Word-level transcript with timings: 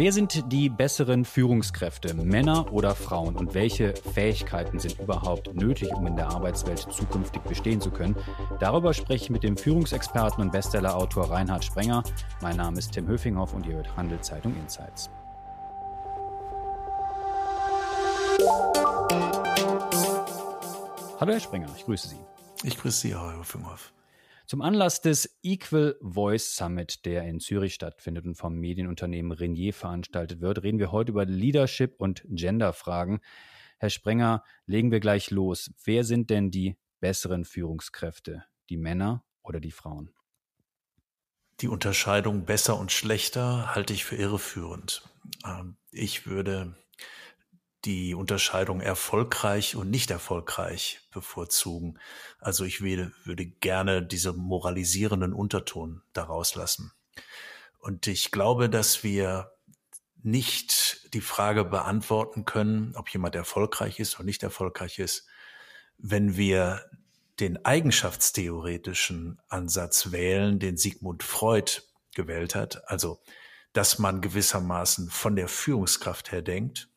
Wer 0.00 0.14
sind 0.14 0.50
die 0.50 0.70
besseren 0.70 1.26
Führungskräfte, 1.26 2.14
Männer 2.14 2.72
oder 2.72 2.94
Frauen? 2.94 3.36
Und 3.36 3.52
welche 3.52 3.92
Fähigkeiten 3.94 4.78
sind 4.78 4.98
überhaupt 4.98 5.54
nötig, 5.54 5.92
um 5.94 6.06
in 6.06 6.16
der 6.16 6.28
Arbeitswelt 6.28 6.78
zukünftig 6.90 7.42
bestehen 7.42 7.82
zu 7.82 7.90
können? 7.90 8.16
Darüber 8.60 8.94
spreche 8.94 9.24
ich 9.24 9.30
mit 9.30 9.42
dem 9.42 9.58
Führungsexperten 9.58 10.42
und 10.42 10.52
Bestsellerautor 10.52 11.30
Reinhard 11.30 11.66
Sprenger. 11.66 12.02
Mein 12.40 12.56
Name 12.56 12.78
ist 12.78 12.92
Tim 12.92 13.08
Höfinghoff 13.08 13.52
und 13.52 13.66
ihr 13.66 13.74
hört 13.74 13.94
Handelszeitung 13.94 14.56
Insights. 14.56 15.10
Hallo 21.20 21.32
Herr 21.32 21.40
Sprenger, 21.40 21.68
ich 21.76 21.84
grüße 21.84 22.08
Sie. 22.08 22.20
Ich 22.62 22.78
grüße 22.78 23.00
Sie, 23.02 23.14
Herr 23.14 23.36
Höfinghoff. 23.36 23.92
Zum 24.50 24.62
Anlass 24.62 25.00
des 25.00 25.38
Equal 25.44 25.96
Voice 26.00 26.56
Summit, 26.56 27.04
der 27.04 27.22
in 27.22 27.38
Zürich 27.38 27.72
stattfindet 27.72 28.26
und 28.26 28.34
vom 28.34 28.56
Medienunternehmen 28.56 29.30
Renier 29.30 29.72
veranstaltet 29.72 30.40
wird, 30.40 30.64
reden 30.64 30.80
wir 30.80 30.90
heute 30.90 31.12
über 31.12 31.24
Leadership 31.24 31.94
und 31.98 32.24
Genderfragen. 32.26 33.20
Herr 33.78 33.90
Sprenger, 33.90 34.42
legen 34.66 34.90
wir 34.90 34.98
gleich 34.98 35.30
los. 35.30 35.70
Wer 35.84 36.02
sind 36.02 36.30
denn 36.30 36.50
die 36.50 36.76
besseren 36.98 37.44
Führungskräfte? 37.44 38.44
Die 38.70 38.76
Männer 38.76 39.24
oder 39.44 39.60
die 39.60 39.70
Frauen? 39.70 40.10
Die 41.60 41.68
Unterscheidung 41.68 42.44
besser 42.44 42.76
und 42.76 42.90
schlechter 42.90 43.72
halte 43.76 43.92
ich 43.92 44.04
für 44.04 44.16
irreführend. 44.16 45.08
Ähm, 45.46 45.76
ich 45.92 46.26
würde 46.26 46.74
die 47.84 48.14
Unterscheidung 48.14 48.80
erfolgreich 48.80 49.74
und 49.74 49.90
nicht 49.90 50.10
erfolgreich 50.10 51.00
bevorzugen. 51.10 51.98
Also 52.38 52.64
ich 52.64 52.82
will, 52.82 53.12
würde 53.24 53.46
gerne 53.46 54.02
diese 54.02 54.32
moralisierenden 54.32 55.32
Unterton 55.32 56.02
daraus 56.12 56.54
lassen. 56.54 56.92
Und 57.78 58.06
ich 58.06 58.30
glaube, 58.30 58.68
dass 58.68 59.02
wir 59.02 59.52
nicht 60.22 61.08
die 61.14 61.22
Frage 61.22 61.64
beantworten 61.64 62.44
können, 62.44 62.94
ob 62.96 63.08
jemand 63.08 63.34
erfolgreich 63.34 63.98
ist 63.98 64.16
oder 64.16 64.24
nicht 64.24 64.42
erfolgreich 64.42 64.98
ist, 64.98 65.26
wenn 65.96 66.36
wir 66.36 66.84
den 67.40 67.64
eigenschaftstheoretischen 67.64 69.40
Ansatz 69.48 70.12
wählen, 70.12 70.58
den 70.58 70.76
Sigmund 70.76 71.22
Freud 71.22 71.80
gewählt 72.14 72.54
hat, 72.54 72.86
also 72.90 73.22
dass 73.72 73.98
man 73.98 74.20
gewissermaßen 74.20 75.08
von 75.08 75.36
der 75.36 75.48
Führungskraft 75.48 76.32
her 76.32 76.42
denkt 76.42 76.89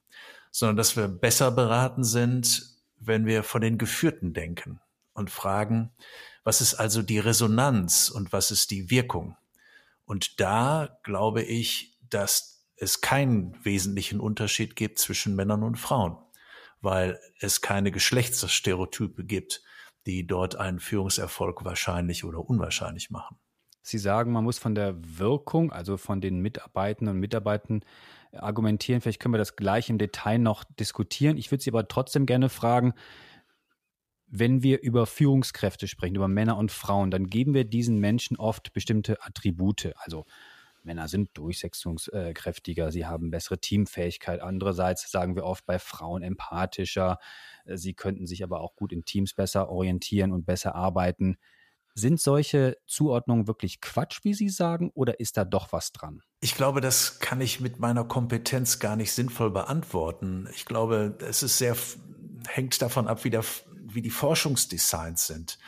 sondern 0.54 0.78
dass 0.78 0.96
wir 0.96 1.08
besser 1.08 1.52
beraten 1.52 2.04
sind, 2.04 2.78
wenn 2.98 3.26
wir 3.26 3.44
von 3.44 3.59
den 3.59 3.80
Geführten 3.80 4.34
denken 4.34 4.80
und 5.14 5.32
fragen, 5.32 5.92
was 6.44 6.62
ist 6.62 6.76
also 6.76 7.02
die 7.02 7.18
Resonanz 7.20 8.09
und 8.09 8.32
was 8.32 8.52
ist 8.52 8.70
die 8.70 8.92
Wirkung? 8.92 9.36
Und 10.06 10.40
da 10.40 11.00
glaube 11.04 11.42
ich, 11.42 11.98
dass 12.08 12.68
es 12.76 13.02
keinen 13.02 13.58
wesentlichen 13.66 14.20
Unterschied 14.20 14.76
gibt 14.76 15.00
zwischen 15.00 15.36
Männern 15.36 15.64
und 15.64 15.78
Frauen, 15.78 16.18
weil 16.81 17.20
es 17.40 17.62
keine 17.62 17.92
Geschlechtsstereotype 17.92 19.26
gibt, 19.26 19.64
die 20.06 20.28
dort 20.28 20.56
einen 20.56 20.80
Führungserfolg 20.80 21.66
wahrscheinlich 21.66 22.26
oder 22.26 22.40
unwahrscheinlich 22.40 23.09
machen. 23.09 23.38
Sie 23.81 23.98
sagen, 23.98 24.31
man 24.31 24.44
muss 24.44 24.59
von 24.59 24.76
der 24.76 24.96
Wirkung, 25.18 25.72
also 25.72 25.98
von 25.98 26.22
den 26.22 26.42
Mitarbeitenden 26.42 27.16
und 27.16 27.20
Mitarbeitern 27.20 27.84
argumentieren. 28.34 29.02
Vielleicht 29.02 29.20
können 29.20 29.34
wir 29.34 29.39
das 29.39 29.56
gleich 29.56 29.89
im 29.89 29.98
Detail 29.98 30.39
noch 30.39 30.64
diskutieren. 30.80 31.38
Ich 31.38 31.52
würde 31.52 31.64
Sie 31.64 31.72
aber 31.72 31.88
trotzdem 31.88 32.26
gerne 32.26 32.50
fragen, 32.50 32.94
wenn 34.28 34.64
wir 34.64 34.81
über 34.81 35.06
Führungskräfte 35.06 35.88
sprechen, 35.88 36.16
über 36.16 36.28
Männer 36.28 36.58
und 36.58 36.72
Frauen, 36.72 37.12
dann 37.12 37.28
geben 37.28 37.53
wir 37.53 37.66
diesen 37.66 38.00
Menschen 38.00 38.38
oft 38.38 38.73
bestimmte 38.73 39.22
Attribute. 39.22 39.94
Also 39.98 40.25
Männer 40.81 41.08
sind 41.08 41.30
durchsetzungskräftiger, 41.36 42.92
sie 42.92 43.06
haben 43.06 43.30
bessere 43.30 43.59
Teamfähigkeit. 43.59 44.42
Andererseits 44.42 45.09
sagen 45.12 45.36
wir 45.36 45.45
oft 45.45 45.66
bei 45.66 45.78
Frauen 45.78 46.23
empathischer. 46.23 47.20
Sie 47.66 47.94
könnten 47.94 48.25
sich 48.25 48.44
aber 48.44 48.62
auch 48.62 48.75
gut 48.75 48.92
in 48.92 49.06
Teams 49.06 49.34
besser 49.34 49.69
orientieren 49.69 50.31
und 50.31 50.46
besser 50.46 50.74
arbeiten. 50.74 51.38
Sind 51.96 52.20
solche 52.20 52.78
Zuordnungen 52.88 53.48
wirklich 53.48 53.80
Quatsch, 53.80 54.20
wie 54.24 54.34
Sie 54.34 54.50
sagen, 54.50 54.92
oder 54.96 55.20
ist 55.20 55.38
da 55.38 55.46
doch 55.46 55.72
was 55.72 55.92
dran? 55.92 56.22
Ich 56.42 56.56
glaube, 56.56 56.81
das 56.81 57.20
kann 57.20 57.40
ich 57.40 57.59
mit 57.59 57.80
meiner 57.80 58.04
Kompetenz 58.04 58.80
gar 58.80 58.96
nicht 58.96 59.14
sinnvoll 59.14 59.52
beantworten. 59.52 60.50
Ich 60.56 60.66
glaube, 60.66 61.18
es 61.20 61.44
ist 61.44 61.59
sehr, 61.59 61.76
hängt 62.48 62.82
davon 62.82 63.08
ab, 63.08 63.24
wie, 63.24 63.30
der, 63.30 63.44
wie 63.86 64.02
die 64.02 64.09
Forschungsdesigns 64.09 65.28
sind. 65.28 65.59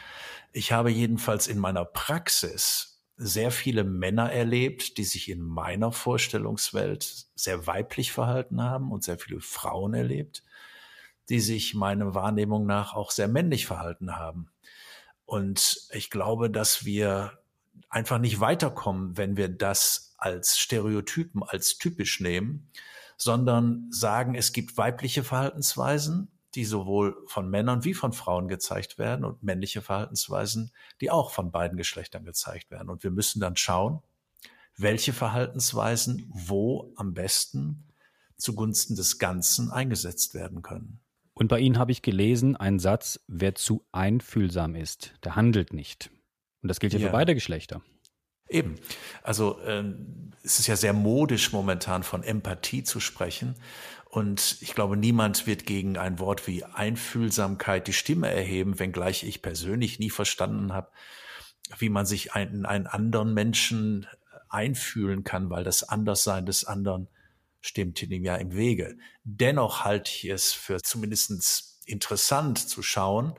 Ich 0.51 0.71
habe 0.71 0.89
jedenfalls 0.89 1.47
in 1.47 1.59
meiner 1.59 1.85
Praxis 1.85 3.03
sehr 3.17 3.51
viele 3.51 3.83
Männer 3.83 4.31
erlebt, 4.31 4.97
die 4.97 5.03
sich 5.03 5.29
in 5.29 5.41
meiner 5.41 5.91
Vorstellungswelt 5.91 7.27
sehr 7.35 7.67
weiblich 7.67 8.11
verhalten 8.11 8.61
haben 8.61 8.91
und 8.91 9.03
sehr 9.03 9.17
viele 9.17 9.39
Frauen 9.39 9.93
erlebt, 9.93 10.43
die 11.29 11.39
sich 11.39 11.75
meiner 11.75 12.13
Wahrnehmung 12.13 12.65
nach 12.65 12.93
auch 12.93 13.11
sehr 13.11 13.27
männlich 13.27 13.65
verhalten 13.65 14.15
haben. 14.15 14.49
Und 15.25 15.87
ich 15.91 16.09
glaube, 16.09 16.49
dass 16.49 16.85
wir 16.85 17.39
einfach 17.89 18.19
nicht 18.19 18.39
weiterkommen, 18.39 19.17
wenn 19.17 19.37
wir 19.37 19.49
das 19.49 20.13
als 20.17 20.57
Stereotypen, 20.57 21.43
als 21.43 21.77
typisch 21.77 22.19
nehmen, 22.19 22.69
sondern 23.17 23.87
sagen, 23.91 24.35
es 24.35 24.53
gibt 24.53 24.77
weibliche 24.77 25.23
Verhaltensweisen, 25.23 26.31
die 26.55 26.65
sowohl 26.65 27.17
von 27.27 27.49
Männern 27.49 27.83
wie 27.83 27.93
von 27.93 28.13
Frauen 28.13 28.47
gezeigt 28.47 28.97
werden 28.97 29.25
und 29.25 29.43
männliche 29.43 29.81
Verhaltensweisen, 29.81 30.71
die 31.01 31.11
auch 31.11 31.31
von 31.31 31.51
beiden 31.51 31.77
Geschlechtern 31.77 32.23
gezeigt 32.23 32.71
werden. 32.71 32.89
Und 32.89 33.03
wir 33.03 33.11
müssen 33.11 33.39
dann 33.39 33.57
schauen, 33.57 34.01
welche 34.77 35.13
Verhaltensweisen 35.13 36.29
wo 36.33 36.93
am 36.95 37.13
besten 37.13 37.85
zugunsten 38.37 38.95
des 38.95 39.19
Ganzen 39.19 39.71
eingesetzt 39.71 40.33
werden 40.33 40.61
können. 40.61 40.99
Und 41.35 41.49
bei 41.49 41.59
Ihnen 41.59 41.77
habe 41.77 41.91
ich 41.91 42.01
gelesen, 42.01 42.55
ein 42.55 42.79
Satz, 42.79 43.19
wer 43.27 43.55
zu 43.55 43.85
einfühlsam 43.91 44.73
ist, 44.73 45.13
der 45.23 45.35
handelt 45.35 45.73
nicht. 45.73 46.09
Und 46.61 46.69
das 46.69 46.79
gilt 46.79 46.93
ja, 46.93 46.99
ja. 46.99 47.07
für 47.07 47.11
beide 47.11 47.35
Geschlechter. 47.35 47.81
Eben. 48.47 48.75
Also 49.21 49.59
ähm, 49.65 50.31
es 50.43 50.59
ist 50.59 50.67
ja 50.67 50.75
sehr 50.77 50.93
modisch 50.93 51.51
momentan 51.51 52.03
von 52.03 52.23
Empathie 52.23 52.83
zu 52.83 52.99
sprechen. 52.99 53.55
Und 54.05 54.59
ich 54.61 54.73
glaube, 54.73 54.95
niemand 54.95 55.45
wird 55.45 55.65
gegen 55.65 55.97
ein 55.97 56.19
Wort 56.19 56.47
wie 56.47 56.63
Einfühlsamkeit 56.63 57.87
die 57.87 57.93
Stimme 57.93 58.29
erheben, 58.29 58.79
wenngleich 58.79 59.23
ich 59.23 59.41
persönlich 59.41 59.99
nie 59.99 60.09
verstanden 60.09 60.71
habe, 60.71 60.89
wie 61.79 61.89
man 61.89 62.05
sich 62.05 62.27
in 62.35 62.65
einen 62.65 62.87
anderen 62.87 63.33
Menschen 63.33 64.07
einfühlen 64.47 65.25
kann, 65.25 65.49
weil 65.49 65.65
das 65.65 65.83
Anderssein 65.83 66.45
des 66.45 66.63
anderen 66.63 67.09
stimmt 67.65 68.01
ihm 68.01 68.23
ja 68.23 68.35
im 68.35 68.55
Wege. 68.55 68.97
Dennoch 69.23 69.83
halte 69.83 70.11
ich 70.11 70.25
es 70.25 70.53
für 70.53 70.81
zumindest 70.81 71.81
interessant 71.85 72.59
zu 72.59 72.81
schauen, 72.81 73.35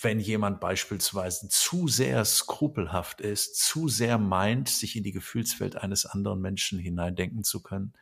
wenn 0.00 0.20
jemand 0.20 0.60
beispielsweise 0.60 1.48
zu 1.48 1.88
sehr 1.88 2.24
skrupelhaft 2.24 3.20
ist, 3.20 3.56
zu 3.56 3.88
sehr 3.88 4.18
meint, 4.18 4.68
sich 4.68 4.94
in 4.96 5.02
die 5.02 5.12
Gefühlswelt 5.12 5.76
eines 5.76 6.04
anderen 6.04 6.40
Menschen 6.40 6.78
hineindenken 6.78 7.44
zu 7.44 7.62
können, 7.62 7.94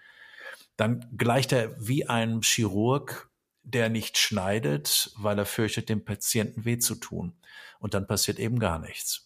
dann 0.76 1.08
gleicht 1.16 1.52
er 1.52 1.74
wie 1.86 2.06
ein 2.08 2.42
Chirurg, 2.42 3.30
der 3.62 3.88
nicht 3.88 4.18
schneidet, 4.18 5.12
weil 5.16 5.38
er 5.38 5.46
fürchtet, 5.46 5.88
dem 5.88 6.04
Patienten 6.04 6.64
weh 6.64 6.78
zu 6.78 6.96
tun. 6.96 7.32
Und 7.78 7.94
dann 7.94 8.06
passiert 8.06 8.38
eben 8.38 8.58
gar 8.58 8.78
nichts. 8.78 9.24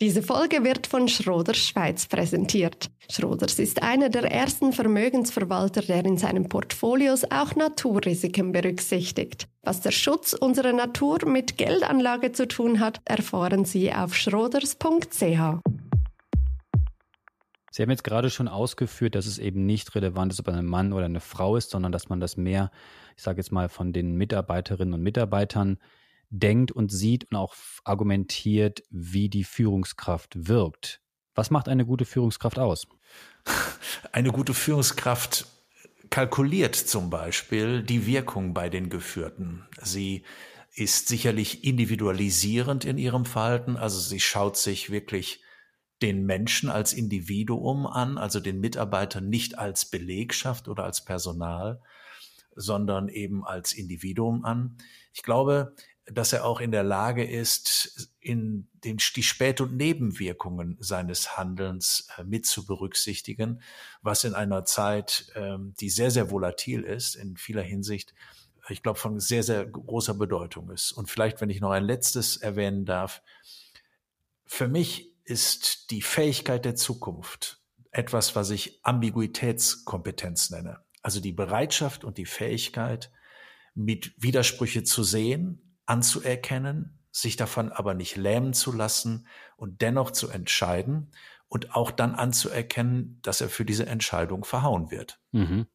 Diese 0.00 0.22
Folge 0.22 0.62
wird 0.62 0.86
von 0.86 1.08
Schroders 1.08 1.56
Schweiz 1.56 2.06
präsentiert. 2.06 2.88
Schroders 3.10 3.58
ist 3.58 3.82
einer 3.82 4.08
der 4.08 4.30
ersten 4.30 4.72
Vermögensverwalter, 4.72 5.82
der 5.82 6.04
in 6.04 6.16
seinen 6.16 6.48
Portfolios 6.48 7.24
auch 7.32 7.56
Naturrisiken 7.56 8.52
berücksichtigt. 8.52 9.48
Was 9.62 9.80
der 9.80 9.90
Schutz 9.90 10.34
unserer 10.34 10.72
Natur 10.72 11.26
mit 11.26 11.58
Geldanlage 11.58 12.30
zu 12.30 12.46
tun 12.46 12.78
hat, 12.78 13.00
erfahren 13.06 13.64
Sie 13.64 13.92
auf 13.92 14.14
schroders.ch. 14.14 15.18
Sie 17.72 17.82
haben 17.82 17.90
jetzt 17.90 18.04
gerade 18.04 18.30
schon 18.30 18.46
ausgeführt, 18.46 19.16
dass 19.16 19.26
es 19.26 19.40
eben 19.40 19.66
nicht 19.66 19.96
relevant 19.96 20.32
ist, 20.32 20.38
ob 20.38 20.46
ein 20.46 20.64
Mann 20.64 20.92
oder 20.92 21.06
eine 21.06 21.18
Frau 21.18 21.56
ist, 21.56 21.70
sondern 21.70 21.90
dass 21.90 22.08
man 22.08 22.20
das 22.20 22.36
mehr, 22.36 22.70
ich 23.16 23.24
sage 23.24 23.38
jetzt 23.38 23.50
mal, 23.50 23.68
von 23.68 23.92
den 23.92 24.14
Mitarbeiterinnen 24.14 24.94
und 24.94 25.02
Mitarbeitern 25.02 25.78
denkt 26.30 26.72
und 26.72 26.90
sieht 26.90 27.30
und 27.30 27.36
auch 27.36 27.54
argumentiert, 27.84 28.82
wie 28.90 29.28
die 29.28 29.44
Führungskraft 29.44 30.48
wirkt. 30.48 31.00
Was 31.34 31.50
macht 31.50 31.68
eine 31.68 31.86
gute 31.86 32.04
Führungskraft 32.04 32.58
aus? 32.58 32.86
Eine 34.12 34.32
gute 34.32 34.54
Führungskraft 34.54 35.46
kalkuliert 36.10 36.74
zum 36.74 37.10
Beispiel 37.10 37.82
die 37.82 38.06
Wirkung 38.06 38.54
bei 38.54 38.68
den 38.68 38.90
Geführten. 38.90 39.66
Sie 39.82 40.24
ist 40.74 41.08
sicherlich 41.08 41.64
individualisierend 41.64 42.84
in 42.84 42.98
ihrem 42.98 43.24
Verhalten, 43.24 43.76
also 43.76 43.98
sie 43.98 44.20
schaut 44.20 44.56
sich 44.56 44.90
wirklich 44.90 45.42
den 46.02 46.24
Menschen 46.24 46.70
als 46.70 46.92
Individuum 46.92 47.86
an, 47.86 48.18
also 48.18 48.38
den 48.38 48.60
Mitarbeiter 48.60 49.20
nicht 49.20 49.58
als 49.58 49.86
Belegschaft 49.86 50.68
oder 50.68 50.84
als 50.84 51.04
Personal, 51.04 51.80
sondern 52.54 53.08
eben 53.08 53.44
als 53.44 53.72
Individuum 53.72 54.44
an. 54.44 54.78
Ich 55.12 55.22
glaube, 55.22 55.74
dass 56.10 56.32
er 56.32 56.44
auch 56.44 56.60
in 56.60 56.70
der 56.70 56.82
Lage 56.82 57.24
ist, 57.24 58.10
in 58.20 58.68
den, 58.84 58.98
die 59.14 59.22
Spät- 59.22 59.60
und 59.60 59.76
Nebenwirkungen 59.76 60.76
seines 60.80 61.36
Handelns 61.36 62.08
äh, 62.16 62.24
mit 62.24 62.46
zu 62.46 62.66
berücksichtigen, 62.66 63.62
was 64.02 64.24
in 64.24 64.34
einer 64.34 64.64
Zeit, 64.64 65.30
ähm, 65.34 65.74
die 65.80 65.90
sehr, 65.90 66.10
sehr 66.10 66.30
volatil 66.30 66.82
ist, 66.82 67.14
in 67.14 67.36
vieler 67.36 67.62
Hinsicht, 67.62 68.14
ich 68.70 68.82
glaube, 68.82 68.98
von 68.98 69.18
sehr, 69.18 69.42
sehr 69.42 69.64
großer 69.64 70.14
Bedeutung 70.14 70.70
ist. 70.70 70.92
Und 70.92 71.10
vielleicht, 71.10 71.40
wenn 71.40 71.50
ich 71.50 71.60
noch 71.60 71.70
ein 71.70 71.84
letztes 71.84 72.36
erwähnen 72.36 72.84
darf, 72.84 73.22
für 74.44 74.68
mich 74.68 75.14
ist 75.24 75.90
die 75.90 76.02
Fähigkeit 76.02 76.64
der 76.64 76.74
Zukunft 76.74 77.62
etwas, 77.90 78.36
was 78.36 78.50
ich 78.50 78.80
Ambiguitätskompetenz 78.82 80.50
nenne. 80.50 80.80
Also 81.02 81.20
die 81.20 81.32
Bereitschaft 81.32 82.04
und 82.04 82.18
die 82.18 82.26
Fähigkeit, 82.26 83.10
mit 83.74 84.12
Widersprüche 84.16 84.82
zu 84.82 85.04
sehen, 85.04 85.67
anzuerkennen, 85.88 86.98
sich 87.10 87.36
davon 87.36 87.72
aber 87.72 87.94
nicht 87.94 88.16
lähmen 88.16 88.52
zu 88.52 88.72
lassen 88.72 89.26
und 89.56 89.80
dennoch 89.80 90.10
zu 90.10 90.28
entscheiden 90.28 91.10
und 91.48 91.74
auch 91.74 91.90
dann 91.90 92.14
anzuerkennen, 92.14 93.18
dass 93.22 93.40
er 93.40 93.48
für 93.48 93.64
diese 93.64 93.86
Entscheidung 93.86 94.44
verhauen 94.44 94.90
wird. 94.90 95.18
Mhm. 95.32 95.66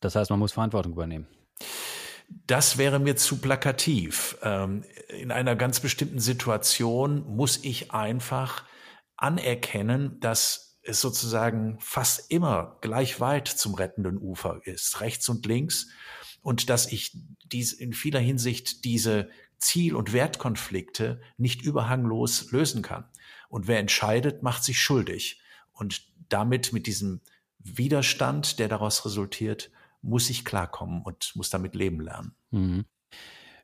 Das 0.00 0.16
heißt, 0.16 0.30
man 0.30 0.40
muss 0.40 0.52
Verantwortung 0.52 0.92
übernehmen. 0.92 1.26
Das 2.28 2.76
wäre 2.76 2.98
mir 2.98 3.16
zu 3.16 3.40
plakativ. 3.40 4.36
Ähm, 4.42 4.84
in 5.08 5.30
einer 5.30 5.54
ganz 5.54 5.78
bestimmten 5.80 6.18
Situation 6.18 7.24
muss 7.24 7.62
ich 7.64 7.92
einfach 7.92 8.64
anerkennen, 9.16 10.18
dass 10.20 10.80
es 10.82 11.00
sozusagen 11.00 11.78
fast 11.80 12.30
immer 12.30 12.78
gleich 12.80 13.20
weit 13.20 13.48
zum 13.48 13.74
rettenden 13.74 14.18
Ufer 14.18 14.60
ist, 14.64 15.00
rechts 15.00 15.28
und 15.28 15.46
links, 15.46 15.88
und 16.46 16.70
dass 16.70 16.92
ich 16.92 17.10
dies 17.50 17.72
in 17.72 17.92
vieler 17.92 18.20
Hinsicht 18.20 18.84
diese 18.84 19.28
Ziel- 19.58 19.96
und 19.96 20.12
Wertkonflikte 20.12 21.20
nicht 21.38 21.60
überhanglos 21.62 22.52
lösen 22.52 22.82
kann. 22.82 23.04
Und 23.48 23.66
wer 23.66 23.80
entscheidet, 23.80 24.44
macht 24.44 24.62
sich 24.62 24.78
schuldig. 24.80 25.40
Und 25.72 26.06
damit 26.28 26.72
mit 26.72 26.86
diesem 26.86 27.20
Widerstand, 27.58 28.60
der 28.60 28.68
daraus 28.68 29.04
resultiert, 29.04 29.72
muss 30.02 30.30
ich 30.30 30.44
klarkommen 30.44 31.02
und 31.02 31.34
muss 31.34 31.50
damit 31.50 31.74
leben 31.74 31.98
lernen. 32.00 32.36
Mhm. 32.52 32.84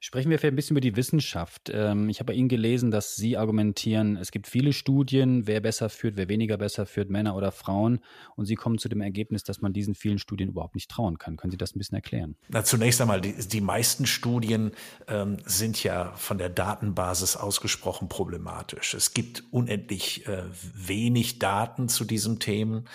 Sprechen 0.04 0.32
wir 0.32 0.38
vielleicht 0.40 0.54
ein 0.54 0.56
bisschen 0.56 0.74
über 0.74 0.80
die 0.80 0.96
Wissenschaft. 0.96 1.70
Ähm, 1.72 2.08
ich 2.08 2.18
habe 2.18 2.32
bei 2.32 2.36
Ihnen 2.36 2.48
gelesen, 2.48 2.90
dass 2.90 3.14
Sie 3.14 3.36
argumentieren, 3.36 4.16
es 4.16 4.32
gibt 4.32 4.48
viele 4.48 4.72
Studien, 4.72 5.46
wer 5.46 5.60
besser 5.60 5.88
führt, 5.88 6.16
wer 6.16 6.28
weniger 6.28 6.56
besser 6.56 6.86
führt, 6.86 7.08
Männer 7.08 7.36
oder 7.36 7.52
Frauen. 7.52 8.00
Und 8.34 8.46
Sie 8.46 8.56
kommen 8.56 8.78
zu 8.78 8.88
dem 8.88 9.00
Ergebnis, 9.00 9.44
dass 9.44 9.60
man 9.60 9.72
diesen 9.72 9.94
vielen 9.94 10.18
Studien 10.18 10.48
überhaupt 10.48 10.74
nicht 10.74 10.90
trauen 10.90 11.18
kann. 11.18 11.36
Können 11.36 11.52
Sie 11.52 11.56
das 11.56 11.76
ein 11.76 11.78
bisschen 11.78 11.94
erklären? 11.94 12.34
Na, 12.48 12.64
zunächst 12.64 13.00
einmal, 13.00 13.20
die, 13.20 13.32
die 13.46 13.60
meisten 13.60 14.06
Studien 14.06 14.72
ähm, 15.06 15.36
sind 15.44 15.80
ja 15.84 16.12
von 16.16 16.36
der 16.36 16.48
Datenbasis 16.48 17.36
ausgesprochen 17.36 18.08
problematisch. 18.08 18.94
Es 18.94 19.14
gibt 19.14 19.44
unendlich 19.52 20.26
äh, 20.26 20.42
wenig 20.74 21.38
Daten 21.38 21.88
zu 21.88 22.04
diesem 22.04 22.40
Themen. 22.40 22.88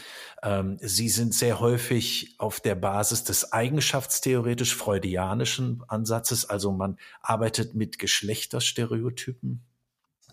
Ähm, 0.43 0.77
sie 0.81 1.07
sind 1.07 1.33
sehr 1.33 1.61
häufig 1.61 2.35
auf 2.37 2.59
der 2.59 2.75
Basis 2.75 3.23
des 3.23 3.53
eigenschaftstheoretisch 3.53 4.75
freudianischen 4.75 5.83
Ansatzes. 5.87 6.43
Also 6.43 6.73
man 6.73 6.96
arbeitet 7.21 7.75
mit 7.75 7.99
Geschlechterstereotypen, 7.99 9.63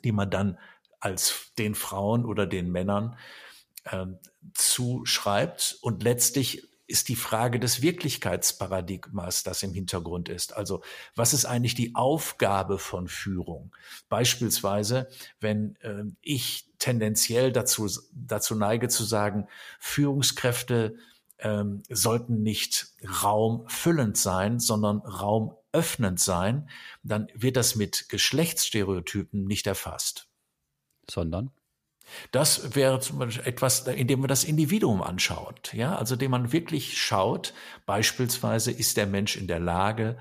die 0.05 0.12
man 0.12 0.31
dann 0.31 0.58
als 1.00 1.52
den 1.58 1.75
Frauen 1.75 2.25
oder 2.25 2.46
den 2.46 2.70
Männern 2.70 3.16
äh, 3.84 4.06
zuschreibt. 4.55 5.78
Und 5.82 6.02
letztlich 6.02 6.69
ist 6.87 7.08
die 7.08 7.16
Frage 7.16 7.58
des 7.58 7.82
Wirklichkeitsparadigmas, 7.82 9.43
das 9.43 9.62
im 9.62 9.72
Hintergrund 9.72 10.28
ist. 10.28 10.55
Also 10.55 10.82
was 11.14 11.32
ist 11.32 11.46
eigentlich 11.46 11.75
die 11.75 11.94
Aufgabe 11.94 12.78
von 12.78 13.08
Führung? 13.08 13.75
Beispielsweise, 14.08 15.08
wenn 15.40 15.76
äh, 15.76 16.05
ich 16.20 16.70
tendenziell 16.78 17.52
dazu, 17.52 17.88
dazu 18.12 18.55
neige 18.55 18.88
zu 18.88 19.05
sagen, 19.05 19.49
Führungskräfte 19.78 20.96
ähm, 21.38 21.82
sollten 21.88 22.43
nicht 22.43 22.88
raumfüllend 23.22 24.17
sein, 24.17 24.60
sondern 24.60 25.00
raumöffnend 25.75 26.21
sein, 26.21 26.69
dann 27.03 27.29
wird 27.35 27.56
das 27.56 27.75
mit 27.75 28.09
Geschlechtsstereotypen 28.09 29.44
nicht 29.44 29.67
erfasst. 29.67 30.29
Sondern? 31.11 31.50
Das 32.32 32.75
wäre 32.75 33.00
zum 33.00 33.19
Beispiel 33.19 33.47
etwas, 33.47 33.87
indem 33.87 34.21
man 34.21 34.29
das 34.29 34.44
Individuum 34.44 35.03
anschaut. 35.03 35.73
Ja, 35.73 35.97
also 35.97 36.15
indem 36.15 36.32
man 36.32 36.53
wirklich 36.53 36.99
schaut, 36.99 37.55
beispielsweise 37.87 38.71
ist 38.71 38.97
der 38.97 39.06
Mensch 39.06 39.37
in 39.37 39.47
der 39.47 39.61
Lage, 39.61 40.19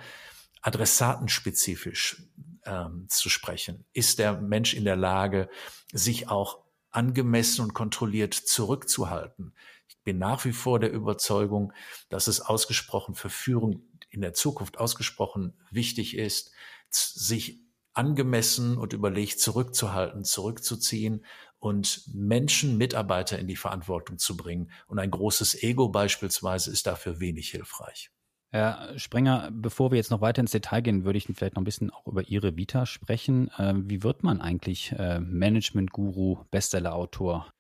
adressatenspezifisch 0.62 2.24
ähm, 2.66 3.08
zu 3.10 3.30
sprechen? 3.30 3.86
Ist 3.92 4.20
der 4.20 4.40
Mensch 4.40 4.74
in 4.74 4.86
der 4.86 4.96
Lage, 4.96 5.50
sich 5.92 6.30
auch 6.30 6.60
angemessen 6.90 7.64
und 7.64 7.74
kontrolliert 7.74 8.34
zurückzuhalten? 8.34 9.54
Ich 9.90 10.02
bin 10.04 10.20
nach 10.20 10.46
wie 10.46 10.54
vor 10.54 10.80
der 10.80 10.92
Überzeugung, 10.92 11.74
dass 12.08 12.28
es 12.28 12.40
ausgesprochen 12.40 13.14
für 13.14 13.30
Führung 13.30 13.84
in 14.14 14.22
der 14.22 14.34
Zukunft 14.34 14.80
ausgesprochen 14.80 15.54
wichtig 15.72 16.18
ist, 16.18 16.52
sich 16.90 17.60
angemessen 17.94 18.78
und 18.78 18.94
überlegt 18.94 19.40
zurückzuhalten, 19.40 20.24
zurückzuziehen 20.24 21.26
und 21.60 22.04
Menschen, 22.14 22.78
Mitarbeiter 22.78 23.40
in 23.40 23.48
die 23.48 23.56
Verantwortung 23.56 24.18
zu 24.18 24.36
bringen. 24.36 24.72
Und 24.88 25.00
ein 25.00 25.12
großes 25.12 25.64
Ego 25.64 25.90
beispielsweise 25.90 26.72
ist 26.72 26.88
dafür 26.88 27.20
wenig 27.20 27.50
hilfreich. 27.52 28.12
Herr 28.50 29.00
Sprenger, 29.00 29.50
bevor 29.52 29.92
wir 29.92 29.96
jetzt 29.96 30.12
noch 30.12 30.22
weiter 30.22 30.42
ins 30.42 30.52
Detail 30.52 30.82
gehen, 30.82 31.06
würde 31.06 31.18
ich 31.18 31.26
vielleicht 31.26 31.56
noch 31.56 31.62
ein 31.62 31.66
bisschen 31.66 31.90
auch 31.90 32.06
über 32.06 32.28
Ihre 32.28 32.56
Vita 32.56 32.86
sprechen. 32.86 33.50
Ähm, 33.58 33.90
wie 33.90 34.04
wird 34.04 34.24
man 34.24 34.42
eigentlich 34.42 34.92
äh, 34.92 35.20
Management-Guru, 35.20 36.44
Bestseller-Autor? 36.52 37.53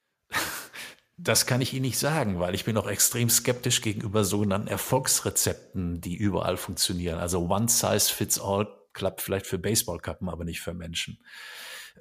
Das 1.17 1.45
kann 1.45 1.61
ich 1.61 1.73
Ihnen 1.73 1.83
nicht 1.83 1.99
sagen, 1.99 2.39
weil 2.39 2.55
ich 2.55 2.65
bin 2.65 2.75
auch 2.75 2.87
extrem 2.87 3.29
skeptisch 3.29 3.81
gegenüber 3.81 4.23
sogenannten 4.23 4.67
Erfolgsrezepten, 4.67 6.01
die 6.01 6.15
überall 6.15 6.57
funktionieren. 6.57 7.19
Also 7.19 7.47
One 7.47 7.69
Size 7.69 8.11
Fits 8.11 8.39
All 8.39 8.67
klappt 8.93 9.21
vielleicht 9.21 9.45
für 9.45 9.59
Baseballkappen, 9.59 10.27
aber 10.27 10.43
nicht 10.43 10.61
für 10.61 10.73
Menschen. 10.73 11.19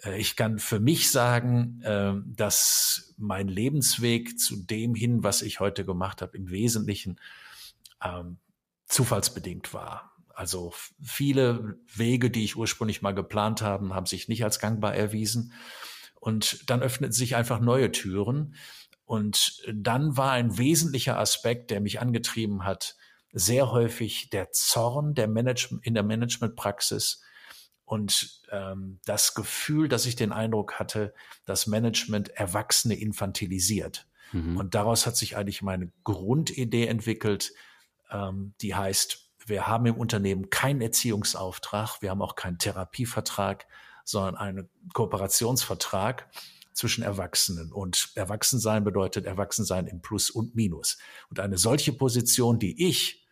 Äh, 0.05 0.19
ich 0.19 0.37
kann 0.37 0.59
für 0.59 0.81
mich 0.81 1.11
sagen, 1.11 1.83
ähm, 1.85 2.33
dass 2.37 3.15
mein 3.19 3.49
Lebensweg 3.49 4.39
zu 4.39 4.57
dem 4.57 4.95
hin, 4.95 5.23
was 5.23 5.43
ich 5.43 5.61
heute 5.61 5.85
gemacht 5.85 6.23
habe, 6.23 6.37
im 6.37 6.51
Wesentlichen 6.51 7.21
ähm, 8.03 8.39
zufallsbedingt 8.87 9.75
war. 9.75 10.13
Also 10.35 10.73
viele 11.03 11.79
Wege, 11.95 12.31
die 12.31 12.45
ich 12.45 12.57
ursprünglich 12.57 13.03
mal 13.03 13.13
geplant 13.13 13.61
habe, 13.63 13.95
haben 13.95 14.07
sich 14.07 14.29
nicht 14.29 14.45
als 14.45 14.59
gangbar 14.59 14.95
erwiesen. 14.95 15.53
Und 16.21 16.71
dann 16.71 16.83
öffneten 16.83 17.13
sich 17.13 17.37
einfach 17.37 17.61
neue 17.61 17.93
Türen. 17.93 18.55
Und 19.13 19.61
dann 19.71 20.17
war 20.17 20.33
ein 20.33 20.57
wesentlicher 20.57 21.19
Aspekt, 21.19 21.71
der 21.71 21.83
mich 21.83 22.01
angetrieben 22.01 22.65
hat, 22.65 22.97
sehr 23.31 23.71
häufig 23.71 24.31
der 24.31 24.53
Zorn 24.53 25.15
der 25.15 25.29
Management, 25.29 25.85
in 25.85 25.93
der 25.93 26.03
Managementpraxis 26.03 27.21
und 27.85 28.41
ähm, 28.51 29.01
das 29.05 29.35
Gefühl, 29.35 29.91
dass 29.91 30.07
ich 30.07 30.17
den 30.17 30.33
Eindruck 30.33 30.79
hatte, 30.81 31.13
dass 31.45 31.67
Management 31.67 32.31
Erwachsene 32.31 32.95
infantilisiert. 32.95 34.09
Mhm. 34.33 34.57
Und 34.57 34.75
daraus 34.75 35.05
hat 35.05 35.19
sich 35.19 35.37
eigentlich 35.37 35.61
meine 35.61 35.93
Grundidee 36.05 36.87
entwickelt, 36.87 37.53
ähm, 38.11 38.55
die 38.63 38.75
heißt, 38.75 39.29
wir 39.45 39.67
haben 39.67 39.85
im 39.85 39.97
Unternehmen 39.97 40.49
keinen 40.49 40.81
Erziehungsauftrag, 40.81 42.01
wir 42.01 42.09
haben 42.09 42.23
auch 42.23 42.35
keinen 42.35 42.57
Therapievertrag, 42.57 43.67
sondern 44.07 44.37
einen 44.37 44.71
Kooperationsvertrag 44.95 46.31
zwischen 46.75 47.03
Erwachsenen. 47.03 47.73
Und 47.73 48.11
Erwachsensein 48.15 48.85
bedeutet 48.85 49.27
Erwachsensein 49.27 49.87
im 49.87 50.01
Plus 50.01 50.31
und 50.31 50.55
Minus. 50.55 50.99
Und 51.31 51.41
eine 51.41 51.59
solche 51.59 51.93
Position, 51.93 52.59
die 52.59 52.89
ich 52.89 53.27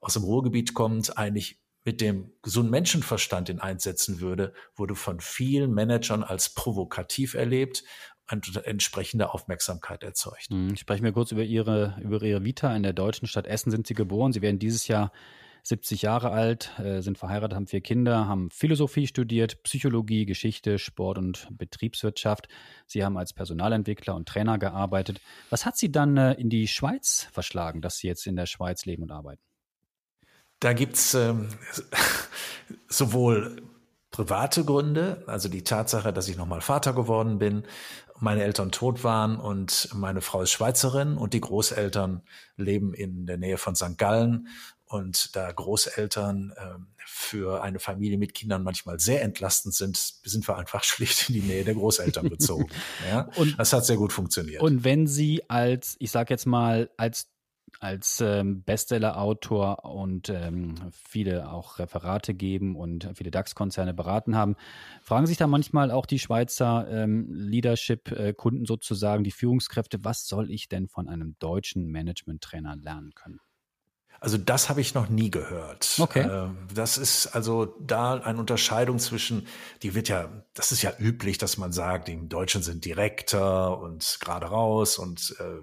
aus 0.00 0.14
dem 0.14 0.24
Ruhrgebiet 0.24 0.74
kommend 0.74 1.18
eigentlich 1.18 1.60
mit 1.84 2.00
dem 2.00 2.32
gesunden 2.42 2.70
Menschenverstand 2.70 3.48
in 3.48 3.60
einsetzen 3.60 4.20
würde, 4.20 4.52
wurde 4.76 4.94
von 4.94 5.20
vielen 5.20 5.72
Managern 5.72 6.22
als 6.22 6.50
provokativ 6.50 7.34
erlebt 7.34 7.82
und 8.30 8.56
entsprechende 8.66 9.32
Aufmerksamkeit 9.32 10.02
erzeugt. 10.02 10.50
Mhm. 10.50 10.76
Sprechen 10.76 11.04
wir 11.04 11.12
kurz 11.12 11.32
über 11.32 11.44
Ihre, 11.44 11.96
über 12.02 12.22
Ihre 12.22 12.44
Vita. 12.44 12.74
In 12.76 12.82
der 12.82 12.92
deutschen 12.92 13.26
Stadt 13.26 13.46
Essen 13.46 13.70
sind 13.70 13.86
Sie 13.86 13.94
geboren. 13.94 14.32
Sie 14.32 14.42
werden 14.42 14.58
dieses 14.58 14.86
Jahr 14.86 15.12
70 15.68 16.02
Jahre 16.02 16.30
alt, 16.30 16.72
äh, 16.78 17.00
sind 17.02 17.18
verheiratet, 17.18 17.54
haben 17.54 17.66
vier 17.66 17.82
Kinder, 17.82 18.26
haben 18.26 18.50
Philosophie 18.50 19.06
studiert, 19.06 19.62
Psychologie, 19.62 20.24
Geschichte, 20.24 20.78
Sport 20.78 21.18
und 21.18 21.46
Betriebswirtschaft. 21.50 22.48
Sie 22.86 23.04
haben 23.04 23.18
als 23.18 23.34
Personalentwickler 23.34 24.14
und 24.14 24.26
Trainer 24.26 24.58
gearbeitet. 24.58 25.20
Was 25.50 25.66
hat 25.66 25.76
Sie 25.76 25.92
dann 25.92 26.16
äh, 26.16 26.32
in 26.34 26.48
die 26.48 26.68
Schweiz 26.68 27.28
verschlagen, 27.32 27.82
dass 27.82 27.98
Sie 27.98 28.06
jetzt 28.06 28.26
in 28.26 28.36
der 28.36 28.46
Schweiz 28.46 28.86
leben 28.86 29.02
und 29.02 29.12
arbeiten? 29.12 29.42
Da 30.60 30.72
gibt's 30.72 31.14
ähm, 31.14 31.48
sowohl 32.88 33.62
private 34.10 34.64
Gründe, 34.64 35.22
also 35.26 35.50
die 35.50 35.64
Tatsache, 35.64 36.14
dass 36.14 36.28
ich 36.28 36.38
nochmal 36.38 36.62
Vater 36.62 36.94
geworden 36.94 37.38
bin 37.38 37.64
meine 38.20 38.42
Eltern 38.42 38.70
tot 38.70 39.04
waren 39.04 39.36
und 39.36 39.88
meine 39.94 40.20
Frau 40.20 40.42
ist 40.42 40.50
Schweizerin 40.50 41.16
und 41.16 41.34
die 41.34 41.40
Großeltern 41.40 42.22
leben 42.56 42.94
in 42.94 43.26
der 43.26 43.38
Nähe 43.38 43.58
von 43.58 43.74
St. 43.74 43.96
Gallen 43.96 44.48
und 44.88 45.36
da 45.36 45.50
Großeltern 45.50 46.52
äh, 46.56 46.78
für 47.04 47.62
eine 47.62 47.78
Familie 47.78 48.18
mit 48.18 48.34
Kindern 48.34 48.62
manchmal 48.62 48.98
sehr 49.00 49.22
entlastend 49.22 49.74
sind, 49.74 49.96
sind 49.96 50.46
wir 50.48 50.56
einfach 50.56 50.84
schlicht 50.84 51.28
in 51.28 51.34
die 51.34 51.42
Nähe 51.42 51.64
der 51.64 51.74
Großeltern 51.74 52.28
bezogen. 52.28 52.68
ja? 53.08 53.28
Und 53.36 53.58
das 53.58 53.72
hat 53.72 53.84
sehr 53.84 53.96
gut 53.96 54.12
funktioniert. 54.12 54.62
Und 54.62 54.84
wenn 54.84 55.06
Sie 55.06 55.48
als, 55.48 55.96
ich 55.98 56.10
sage 56.10 56.32
jetzt 56.32 56.46
mal, 56.46 56.90
als 56.96 57.28
als 57.80 58.20
ähm, 58.20 58.62
Bestseller-Autor 58.62 59.84
und 59.84 60.30
ähm, 60.30 60.74
viele 60.90 61.50
auch 61.50 61.78
Referate 61.78 62.34
geben 62.34 62.76
und 62.76 63.08
viele 63.14 63.30
DAX-Konzerne 63.30 63.94
beraten 63.94 64.36
haben, 64.36 64.56
fragen 65.02 65.26
sich 65.26 65.36
da 65.36 65.46
manchmal 65.46 65.90
auch 65.90 66.06
die 66.06 66.18
Schweizer 66.18 66.88
ähm, 66.90 67.28
Leadership-Kunden 67.30 68.66
sozusagen, 68.66 69.22
die 69.22 69.30
Führungskräfte, 69.30 70.04
was 70.04 70.26
soll 70.26 70.50
ich 70.50 70.68
denn 70.68 70.88
von 70.88 71.08
einem 71.08 71.36
deutschen 71.38 71.86
Management-Trainer 71.86 72.76
lernen 72.76 73.14
können? 73.14 73.40
Also 74.20 74.36
das 74.36 74.68
habe 74.68 74.80
ich 74.80 74.94
noch 74.94 75.08
nie 75.08 75.30
gehört. 75.30 75.96
Okay. 75.98 76.28
Ähm, 76.28 76.66
das 76.74 76.98
ist 76.98 77.28
also 77.28 77.76
da 77.80 78.14
eine 78.14 78.38
Unterscheidung 78.38 78.98
zwischen, 78.98 79.46
die 79.82 79.94
wird 79.94 80.08
ja, 80.08 80.42
das 80.54 80.72
ist 80.72 80.82
ja 80.82 80.92
üblich, 80.98 81.38
dass 81.38 81.56
man 81.56 81.70
sagt, 81.70 82.08
die 82.08 82.28
Deutschen 82.28 82.62
sind 82.62 82.84
direkter 82.84 83.78
und 83.78 84.18
gerade 84.20 84.46
raus 84.46 84.98
und 84.98 85.36
äh, 85.38 85.60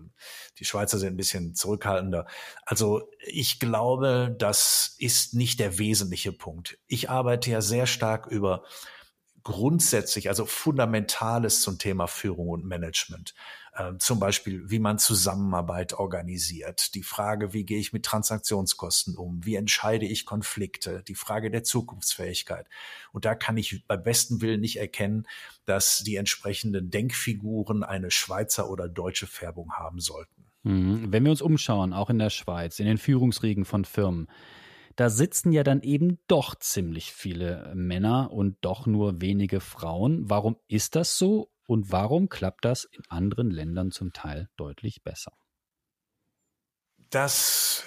die 0.58 0.66
Schweizer 0.66 0.98
sind 0.98 1.10
ein 1.10 1.18
bisschen 1.18 1.54
zurückhaltender. 1.54 2.28
Also 2.66 3.10
ich 3.26 3.60
glaube, 3.60 4.34
das 4.38 4.96
ist 5.00 5.34
nicht 5.34 5.60
der 5.60 5.78
wesentliche 5.78 6.32
Punkt. 6.32 6.78
Ich 6.88 7.10
arbeite 7.10 7.52
ja 7.52 7.62
sehr 7.62 7.88
stark 7.88 8.28
über 8.28 8.64
grundsätzlich, 9.44 10.30
also 10.30 10.46
Fundamentales 10.46 11.62
zum 11.62 11.78
Thema 11.78 12.08
Führung 12.08 12.50
und 12.50 12.66
Management. 12.66 13.34
Ähm, 13.78 14.00
zum 14.00 14.20
Beispiel, 14.20 14.70
wie 14.70 14.80
man 14.80 15.00
Zusammenarbeit 15.00 15.94
organisiert, 15.94 16.96
die 16.96 17.04
Frage, 17.04 17.52
wie 17.52 17.66
gehe 17.66 17.80
ich 17.80 17.92
mit 17.92 18.04
Transaktionskosten 18.04 19.18
um, 19.18 19.44
wie 19.44 19.56
entscheide 19.56 20.06
ich 20.06 20.26
Konflikte, 20.26 21.04
die 21.06 21.16
Frage 21.16 21.52
der 21.52 21.64
Zukunftsfähigkeit. 21.64 22.68
Und 23.12 23.26
da 23.26 23.36
kann 23.36 23.58
ich 23.58 23.86
bei 23.86 23.98
bestem 23.98 24.42
Willen 24.42 24.62
nicht 24.62 24.78
erkennen, 24.78 25.28
dass 25.66 26.00
die 26.00 26.16
entsprechenden 26.16 26.90
Denkfiguren 26.90 27.84
eine 27.84 28.12
Schweizer 28.12 28.70
oder 28.70 28.88
deutsche 28.88 29.28
Färbung 29.28 29.74
haben 29.74 30.00
sollten. 30.00 30.46
Mhm. 30.64 31.12
Wenn 31.12 31.26
wir 31.26 31.32
uns 31.32 31.42
umschauen, 31.42 31.92
auch 31.92 32.10
in 32.10 32.20
der 32.20 32.30
Schweiz, 32.30 32.80
in 32.80 32.86
den 32.86 32.98
Führungsriegen 32.98 33.66
von 33.66 33.84
Firmen, 33.84 34.28
da 34.96 35.10
sitzen 35.10 35.52
ja 35.52 35.64
dann 35.64 35.82
eben 35.82 36.20
doch 36.28 36.56
ziemlich 36.56 37.12
viele 37.12 37.74
Männer 37.76 38.32
und 38.32 38.56
doch 38.62 38.86
nur 38.86 39.20
wenige 39.20 39.60
Frauen. 39.60 40.30
Warum 40.30 40.56
ist 40.70 40.96
das 40.96 41.18
so 41.18 41.50
und 41.66 41.92
warum 41.92 42.30
klappt 42.30 42.66
das 42.66 42.86
in 42.86 43.04
anderen 43.10 43.50
Ländern 43.52 43.92
zum 43.92 44.14
Teil 44.14 44.50
deutlich 44.56 45.04
besser? 45.04 45.34
Das 47.10 47.86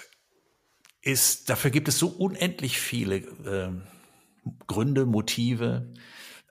ist, 1.01 1.49
dafür 1.49 1.71
gibt 1.71 1.87
es 1.87 1.99
so 1.99 2.07
unendlich 2.07 2.79
viele 2.79 3.17
äh, 3.17 3.71
Gründe, 4.67 5.05
Motive, 5.05 5.93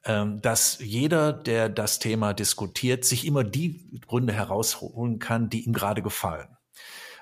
äh, 0.02 0.26
dass 0.40 0.78
jeder, 0.80 1.32
der 1.32 1.68
das 1.68 1.98
Thema 1.98 2.34
diskutiert, 2.34 3.04
sich 3.04 3.26
immer 3.26 3.44
die 3.44 4.00
Gründe 4.06 4.32
herausholen 4.32 5.18
kann, 5.18 5.50
die 5.50 5.64
ihm 5.64 5.72
gerade 5.72 6.02
gefallen. 6.02 6.57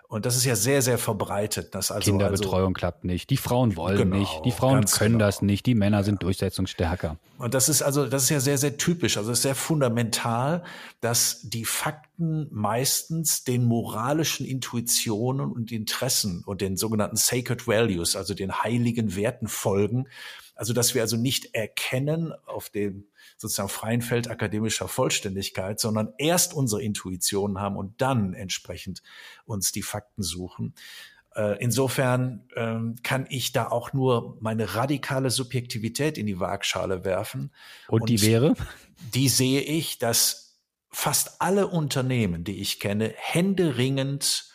Und 0.09 0.25
das 0.25 0.37
ist 0.37 0.45
ja 0.45 0.55
sehr, 0.55 0.83
sehr 0.83 0.99
verbreitet. 0.99 1.75
Dass 1.75 1.91
also, 1.91 2.11
Kinderbetreuung 2.11 2.69
also, 2.69 2.73
klappt 2.73 3.05
nicht, 3.05 3.29
die 3.31 3.37
Frauen 3.37 3.77
wollen 3.77 3.97
genau, 3.97 4.17
nicht, 4.17 4.45
die 4.45 4.53
Frauen 4.53 4.85
können 4.85 5.15
genau. 5.15 5.27
das 5.27 5.43
nicht, 5.43 5.67
die 5.67 5.75
Männer 5.75 5.99
ja. 5.99 6.03
sind 6.05 6.23
durchsetzungsstärker. 6.23 7.19
Und 7.39 7.55
das 7.55 7.69
ist 7.69 7.83
also, 7.83 8.07
das 8.07 8.25
ist 8.25 8.31
ja 8.31 8.41
sehr, 8.41 8.59
sehr 8.59 8.77
typisch, 8.77 9.17
also 9.17 9.33
ist 9.33 9.43
sehr 9.43 9.57
fundamental, 9.57 10.63
dass 11.01 11.41
die 11.43 11.65
Fakten 11.65 12.49
meistens 12.53 13.43
den 13.45 13.65
moralischen 13.65 14.47
Intuitionen 14.47 15.51
und 15.51 15.73
Interessen 15.73 16.43
und 16.47 16.61
den 16.61 16.77
sogenannten 16.77 17.17
Sacred 17.17 17.67
Values, 17.67 18.15
also 18.15 18.33
den 18.35 18.63
heiligen 18.63 19.17
Werten 19.17 19.49
folgen. 19.49 20.07
Also, 20.55 20.73
dass 20.73 20.95
wir 20.95 21.03
also 21.03 21.17
nicht 21.17 21.55
erkennen 21.55 22.33
auf 22.47 22.71
dem 22.71 23.05
sozusagen 23.37 23.69
freien 23.69 24.03
Feld 24.03 24.29
akademischer 24.29 24.89
Vollständigkeit, 24.89 25.81
sondern 25.81 26.13
erst 26.19 26.55
unsere 26.55 26.83
Intuition 26.83 27.61
haben 27.61 27.77
und 27.77 28.01
dann 28.01 28.35
entsprechend 28.35 29.03
uns 29.45 29.73
die 29.73 29.83
Fakten 29.83 30.23
suchen. 30.23 30.75
Äh, 31.35 31.59
insofern 31.63 32.49
ähm, 32.57 32.97
kann 33.03 33.27
ich 33.29 33.53
da 33.53 33.69
auch 33.69 33.93
nur 33.93 34.39
meine 34.41 34.75
radikale 34.75 35.31
Subjektivität 35.31 36.17
in 36.17 36.27
die 36.27 36.41
Waagschale 36.41 37.05
werfen. 37.05 37.51
Und, 37.89 38.03
und 38.03 38.11
die 38.11 38.23
wäre? 38.23 38.55
Die 39.15 39.29
sehe 39.29 39.61
ich, 39.61 39.99
dass 39.99 40.59
fast 40.91 41.43
alle 41.43 41.67
Unternehmen, 41.67 42.43
die 42.43 42.61
ich 42.61 42.81
kenne, 42.81 43.13
händeringend 43.17 44.51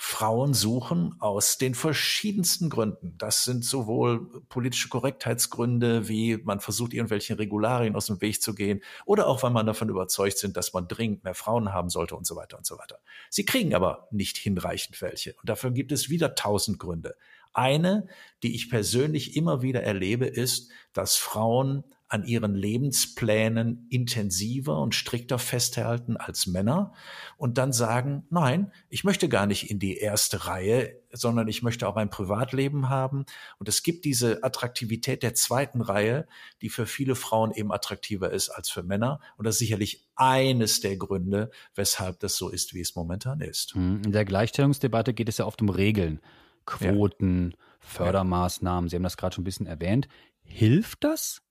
Frauen 0.00 0.54
suchen 0.54 1.16
aus 1.18 1.58
den 1.58 1.74
verschiedensten 1.74 2.70
Gründen. 2.70 3.16
Das 3.18 3.42
sind 3.42 3.64
sowohl 3.64 4.42
politische 4.48 4.88
Korrektheitsgründe, 4.88 6.08
wie 6.08 6.36
man 6.36 6.60
versucht, 6.60 6.94
irgendwelchen 6.94 7.36
Regularien 7.36 7.96
aus 7.96 8.06
dem 8.06 8.20
Weg 8.20 8.40
zu 8.40 8.54
gehen, 8.54 8.80
oder 9.06 9.26
auch, 9.26 9.42
weil 9.42 9.50
man 9.50 9.66
davon 9.66 9.88
überzeugt 9.88 10.38
sind, 10.38 10.56
dass 10.56 10.72
man 10.72 10.86
dringend 10.86 11.24
mehr 11.24 11.34
Frauen 11.34 11.72
haben 11.72 11.90
sollte 11.90 12.14
und 12.14 12.28
so 12.28 12.36
weiter 12.36 12.56
und 12.56 12.64
so 12.64 12.78
weiter. 12.78 13.00
Sie 13.28 13.44
kriegen 13.44 13.74
aber 13.74 14.06
nicht 14.12 14.38
hinreichend 14.38 15.02
welche. 15.02 15.34
Und 15.34 15.48
dafür 15.48 15.72
gibt 15.72 15.90
es 15.90 16.08
wieder 16.08 16.36
tausend 16.36 16.78
Gründe. 16.78 17.16
Eine, 17.52 18.06
die 18.44 18.54
ich 18.54 18.70
persönlich 18.70 19.34
immer 19.34 19.62
wieder 19.62 19.82
erlebe, 19.82 20.26
ist, 20.26 20.70
dass 20.92 21.16
Frauen 21.16 21.82
an 22.08 22.24
ihren 22.24 22.54
Lebensplänen 22.54 23.86
intensiver 23.90 24.80
und 24.80 24.94
strikter 24.94 25.38
festhalten 25.38 26.16
als 26.16 26.46
Männer 26.46 26.94
und 27.36 27.58
dann 27.58 27.72
sagen, 27.72 28.24
nein, 28.30 28.72
ich 28.88 29.04
möchte 29.04 29.28
gar 29.28 29.46
nicht 29.46 29.70
in 29.70 29.78
die 29.78 29.98
erste 29.98 30.46
Reihe, 30.46 30.98
sondern 31.12 31.48
ich 31.48 31.62
möchte 31.62 31.86
auch 31.86 31.96
ein 31.96 32.08
Privatleben 32.08 32.88
haben. 32.88 33.26
Und 33.58 33.68
es 33.68 33.82
gibt 33.82 34.06
diese 34.06 34.42
Attraktivität 34.42 35.22
der 35.22 35.34
zweiten 35.34 35.82
Reihe, 35.82 36.26
die 36.62 36.70
für 36.70 36.86
viele 36.86 37.14
Frauen 37.14 37.52
eben 37.52 37.72
attraktiver 37.72 38.30
ist 38.30 38.48
als 38.48 38.70
für 38.70 38.82
Männer. 38.82 39.20
Und 39.36 39.46
das 39.46 39.56
ist 39.56 39.60
sicherlich 39.60 40.08
eines 40.16 40.80
der 40.80 40.96
Gründe, 40.96 41.50
weshalb 41.74 42.20
das 42.20 42.36
so 42.36 42.48
ist, 42.48 42.72
wie 42.72 42.80
es 42.80 42.94
momentan 42.94 43.40
ist. 43.40 43.74
Hm, 43.74 44.02
in 44.04 44.12
der 44.12 44.24
Gleichstellungsdebatte 44.24 45.12
geht 45.12 45.28
es 45.28 45.36
ja 45.36 45.44
oft 45.44 45.60
um 45.60 45.68
Regeln, 45.68 46.20
Quoten, 46.64 47.50
ja. 47.50 47.56
Fördermaßnahmen. 47.80 48.88
Sie 48.88 48.96
haben 48.96 49.02
das 49.02 49.18
gerade 49.18 49.34
schon 49.34 49.42
ein 49.42 49.44
bisschen 49.44 49.66
erwähnt. 49.66 50.08
Hilft 50.42 51.04
das? 51.04 51.42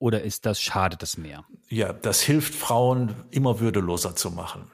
Oder 0.00 0.22
ist 0.22 0.46
das, 0.46 0.60
schadet 0.60 1.02
es 1.02 1.16
mehr? 1.16 1.44
Ja, 1.68 1.92
das 1.92 2.22
hilft 2.22 2.54
Frauen 2.54 3.14
immer 3.30 3.60
würdeloser 3.60 4.16
zu 4.16 4.30
machen. 4.30 4.70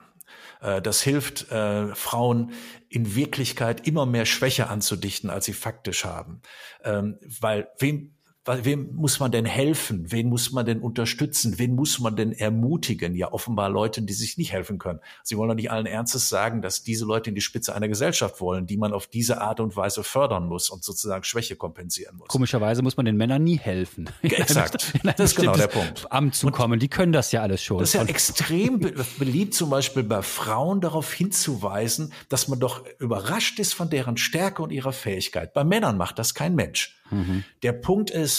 Äh, 0.60 0.80
das 0.80 1.02
hilft 1.02 1.50
äh, 1.50 1.94
Frauen 1.94 2.52
in 2.88 3.14
Wirklichkeit 3.16 3.86
immer 3.86 4.06
mehr 4.06 4.24
Schwäche 4.24 4.68
anzudichten, 4.68 5.28
als 5.28 5.44
sie 5.44 5.52
faktisch 5.52 6.04
haben. 6.04 6.40
Ähm, 6.84 7.18
weil 7.40 7.68
wem, 7.78 8.15
wem 8.46 8.94
muss 8.94 9.20
man 9.20 9.32
denn 9.32 9.44
helfen? 9.44 10.10
Wen 10.10 10.28
muss 10.28 10.52
man 10.52 10.64
denn 10.66 10.80
unterstützen? 10.80 11.58
Wen 11.58 11.74
muss 11.74 11.98
man 11.98 12.16
denn 12.16 12.32
ermutigen? 12.32 13.14
Ja, 13.14 13.32
offenbar 13.32 13.68
Leute, 13.70 14.02
die 14.02 14.12
sich 14.12 14.38
nicht 14.38 14.52
helfen 14.52 14.78
können. 14.78 15.00
Sie 15.22 15.36
wollen 15.36 15.48
doch 15.48 15.56
nicht 15.56 15.70
allen 15.70 15.86
Ernstes 15.86 16.28
sagen, 16.28 16.62
dass 16.62 16.82
diese 16.82 17.04
Leute 17.04 17.30
in 17.30 17.34
die 17.34 17.40
Spitze 17.40 17.74
einer 17.74 17.88
Gesellschaft 17.88 18.40
wollen, 18.40 18.66
die 18.66 18.76
man 18.76 18.92
auf 18.92 19.06
diese 19.06 19.40
Art 19.40 19.60
und 19.60 19.76
Weise 19.76 20.04
fördern 20.04 20.46
muss 20.46 20.70
und 20.70 20.84
sozusagen 20.84 21.24
Schwäche 21.24 21.56
kompensieren 21.56 22.16
muss. 22.16 22.28
Komischerweise 22.28 22.82
muss 22.82 22.96
man 22.96 23.06
den 23.06 23.16
Männern 23.16 23.42
nie 23.42 23.58
helfen. 23.58 24.08
Exakt. 24.22 24.92
das 25.02 25.32
ist 25.32 25.36
genau 25.36 25.56
der 25.56 25.68
Punkt. 25.68 26.10
Amt 26.10 26.34
zu 26.34 26.48
kommen. 26.50 26.78
Die 26.78 26.88
können 26.88 27.12
das 27.12 27.32
ja 27.32 27.42
alles 27.42 27.62
schon. 27.62 27.78
Das 27.78 27.88
ist 27.88 27.94
ja 27.94 28.04
extrem 28.04 28.78
beliebt, 29.18 29.54
zum 29.54 29.70
Beispiel 29.70 30.02
bei 30.02 30.22
Frauen 30.22 30.80
darauf 30.80 31.12
hinzuweisen, 31.12 32.12
dass 32.28 32.48
man 32.48 32.60
doch 32.60 32.84
überrascht 32.98 33.58
ist 33.58 33.74
von 33.74 33.90
deren 33.90 34.16
Stärke 34.16 34.62
und 34.62 34.70
ihrer 34.70 34.92
Fähigkeit. 34.92 35.52
Bei 35.52 35.64
Männern 35.64 35.96
macht 35.96 36.18
das 36.18 36.34
kein 36.34 36.54
Mensch. 36.54 36.96
Mhm. 37.10 37.44
Der 37.62 37.72
Punkt 37.72 38.10
ist, 38.10 38.35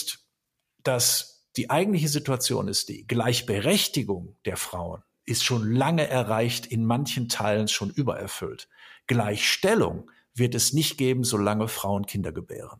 dass 0.83 1.47
die 1.55 1.69
eigentliche 1.69 2.09
Situation 2.09 2.67
ist 2.67 2.89
die 2.89 3.05
Gleichberechtigung 3.07 4.37
der 4.45 4.57
Frauen 4.57 5.03
ist 5.27 5.43
schon 5.43 5.71
lange 5.71 6.07
erreicht, 6.07 6.65
in 6.65 6.85
manchen 6.85 7.27
Teilen 7.27 7.67
schon 7.67 7.91
übererfüllt. 7.91 8.69
Gleichstellung 9.07 10.09
wird 10.33 10.55
es 10.55 10.73
nicht 10.73 10.97
geben, 10.97 11.23
solange 11.23 11.67
Frauen 11.67 12.05
Kinder 12.05 12.31
gebären. 12.31 12.79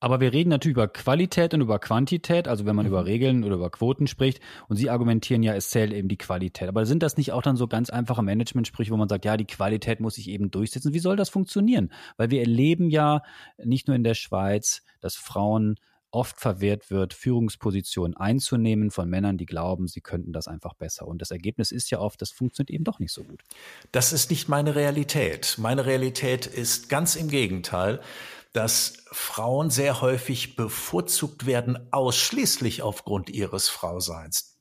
Aber 0.00 0.20
wir 0.20 0.32
reden 0.32 0.50
natürlich 0.50 0.76
über 0.76 0.88
Qualität 0.88 1.54
und 1.54 1.62
über 1.62 1.78
Quantität, 1.78 2.46
also 2.46 2.66
wenn 2.66 2.76
man 2.76 2.84
mhm. 2.84 2.92
über 2.92 3.06
Regeln 3.06 3.44
oder 3.44 3.54
über 3.54 3.70
Quoten 3.70 4.06
spricht. 4.06 4.40
Und 4.68 4.76
Sie 4.76 4.90
argumentieren 4.90 5.42
ja, 5.42 5.54
es 5.54 5.70
zählt 5.70 5.92
eben 5.92 6.08
die 6.08 6.18
Qualität. 6.18 6.68
Aber 6.68 6.84
sind 6.84 7.02
das 7.02 7.16
nicht 7.16 7.32
auch 7.32 7.42
dann 7.42 7.56
so 7.56 7.68
ganz 7.68 7.90
einfache 7.90 8.22
Management-Sprüche, 8.22 8.90
wo 8.90 8.96
man 8.96 9.08
sagt, 9.08 9.24
ja, 9.24 9.36
die 9.36 9.46
Qualität 9.46 10.00
muss 10.00 10.16
sich 10.16 10.28
eben 10.28 10.50
durchsetzen? 10.50 10.92
Wie 10.92 10.98
soll 10.98 11.16
das 11.16 11.30
funktionieren? 11.30 11.90
Weil 12.16 12.30
wir 12.30 12.40
erleben 12.40 12.90
ja 12.90 13.22
nicht 13.56 13.88
nur 13.88 13.96
in 13.96 14.04
der 14.04 14.14
Schweiz, 14.14 14.82
dass 15.00 15.14
Frauen 15.14 15.76
oft 16.14 16.40
verwehrt 16.40 16.90
wird, 16.90 17.12
Führungspositionen 17.12 18.16
einzunehmen 18.16 18.90
von 18.90 19.10
Männern, 19.10 19.36
die 19.36 19.46
glauben, 19.46 19.88
sie 19.88 20.00
könnten 20.00 20.32
das 20.32 20.46
einfach 20.46 20.74
besser. 20.74 21.08
Und 21.08 21.20
das 21.20 21.30
Ergebnis 21.30 21.72
ist 21.72 21.90
ja 21.90 21.98
oft, 21.98 22.22
das 22.22 22.30
funktioniert 22.30 22.70
eben 22.70 22.84
doch 22.84 23.00
nicht 23.00 23.12
so 23.12 23.24
gut. 23.24 23.42
Das 23.90 24.12
ist 24.12 24.30
nicht 24.30 24.48
meine 24.48 24.76
Realität. 24.76 25.56
Meine 25.58 25.86
Realität 25.86 26.46
ist 26.46 26.88
ganz 26.88 27.16
im 27.16 27.28
Gegenteil 27.28 28.00
dass 28.54 29.04
Frauen 29.10 29.68
sehr 29.68 30.00
häufig 30.00 30.56
bevorzugt 30.56 31.44
werden, 31.44 31.88
ausschließlich 31.92 32.82
aufgrund 32.82 33.28
ihres 33.28 33.68
Frauseins. 33.68 34.60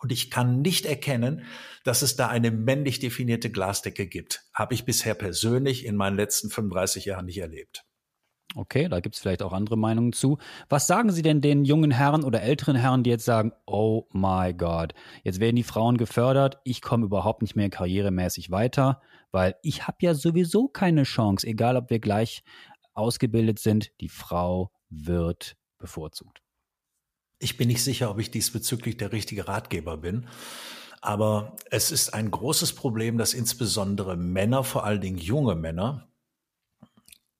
Und 0.00 0.12
ich 0.12 0.30
kann 0.30 0.62
nicht 0.62 0.86
erkennen, 0.86 1.44
dass 1.84 2.02
es 2.02 2.16
da 2.16 2.28
eine 2.28 2.50
männlich 2.50 3.00
definierte 3.00 3.50
Glasdecke 3.50 4.06
gibt. 4.06 4.44
Habe 4.54 4.74
ich 4.74 4.86
bisher 4.86 5.14
persönlich 5.14 5.84
in 5.84 5.94
meinen 5.94 6.16
letzten 6.16 6.50
35 6.50 7.04
Jahren 7.04 7.26
nicht 7.26 7.38
erlebt. 7.38 7.84
Okay, 8.56 8.88
da 8.88 9.00
gibt 9.00 9.16
es 9.16 9.20
vielleicht 9.20 9.42
auch 9.42 9.52
andere 9.52 9.76
Meinungen 9.76 10.12
zu. 10.12 10.38
Was 10.68 10.86
sagen 10.86 11.10
Sie 11.10 11.22
denn 11.22 11.40
den 11.40 11.64
jungen 11.64 11.90
Herren 11.90 12.22
oder 12.22 12.40
älteren 12.42 12.76
Herren, 12.76 13.02
die 13.02 13.10
jetzt 13.10 13.24
sagen, 13.24 13.52
oh 13.66 14.06
my 14.12 14.54
God, 14.54 14.94
jetzt 15.22 15.40
werden 15.40 15.56
die 15.56 15.64
Frauen 15.64 15.96
gefördert, 15.96 16.60
ich 16.64 16.80
komme 16.80 17.06
überhaupt 17.06 17.42
nicht 17.42 17.56
mehr 17.56 17.68
karrieremäßig 17.68 18.50
weiter, 18.50 19.02
weil 19.32 19.56
ich 19.62 19.88
habe 19.88 19.98
ja 20.00 20.14
sowieso 20.14 20.68
keine 20.68 21.02
Chance, 21.02 21.46
egal 21.46 21.76
ob 21.76 21.90
wir 21.90 21.98
gleich 21.98 22.44
ausgebildet 22.94 23.58
sind, 23.58 23.92
die 24.00 24.08
Frau 24.08 24.72
wird 24.88 25.56
bevorzugt. 25.78 26.42
Ich 27.38 27.56
bin 27.56 27.68
nicht 27.68 27.82
sicher, 27.82 28.10
ob 28.10 28.18
ich 28.18 28.30
diesbezüglich 28.30 28.96
der 28.96 29.12
richtige 29.12 29.48
Ratgeber 29.48 29.98
bin. 29.98 30.28
Aber 31.00 31.56
es 31.70 31.90
ist 31.90 32.14
ein 32.14 32.30
großes 32.30 32.74
Problem, 32.74 33.18
dass 33.18 33.34
insbesondere 33.34 34.16
Männer, 34.16 34.64
vor 34.64 34.84
allen 34.84 35.02
Dingen 35.02 35.18
junge 35.18 35.54
Männer, 35.54 36.08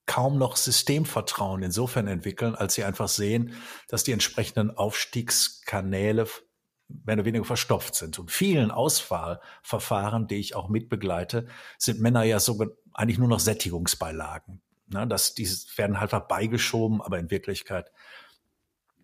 kaum 0.06 0.36
noch 0.36 0.56
Systemvertrauen 0.56 1.62
insofern 1.62 2.06
entwickeln, 2.06 2.54
als 2.54 2.74
sie 2.74 2.84
einfach 2.84 3.08
sehen, 3.08 3.54
dass 3.88 4.04
die 4.04 4.12
entsprechenden 4.12 4.76
Aufstiegskanäle 4.76 6.26
mehr 6.88 7.14
oder 7.14 7.24
weniger 7.24 7.44
verstopft 7.44 7.94
sind. 7.94 8.18
Und 8.18 8.30
vielen 8.30 8.70
Auswahlverfahren, 8.70 10.26
die 10.26 10.36
ich 10.36 10.54
auch 10.54 10.68
mitbegleite, 10.68 11.46
sind 11.78 12.00
Männer 12.00 12.22
ja 12.24 12.40
sogar 12.40 12.68
eigentlich 12.92 13.18
nur 13.18 13.28
noch 13.28 13.40
Sättigungsbeilagen. 13.40 14.60
Na, 14.86 15.06
das, 15.06 15.34
die 15.34 15.48
werden 15.76 16.00
halt 16.00 16.28
beigeschoben, 16.28 17.00
aber 17.00 17.18
in 17.18 17.30
Wirklichkeit 17.30 17.90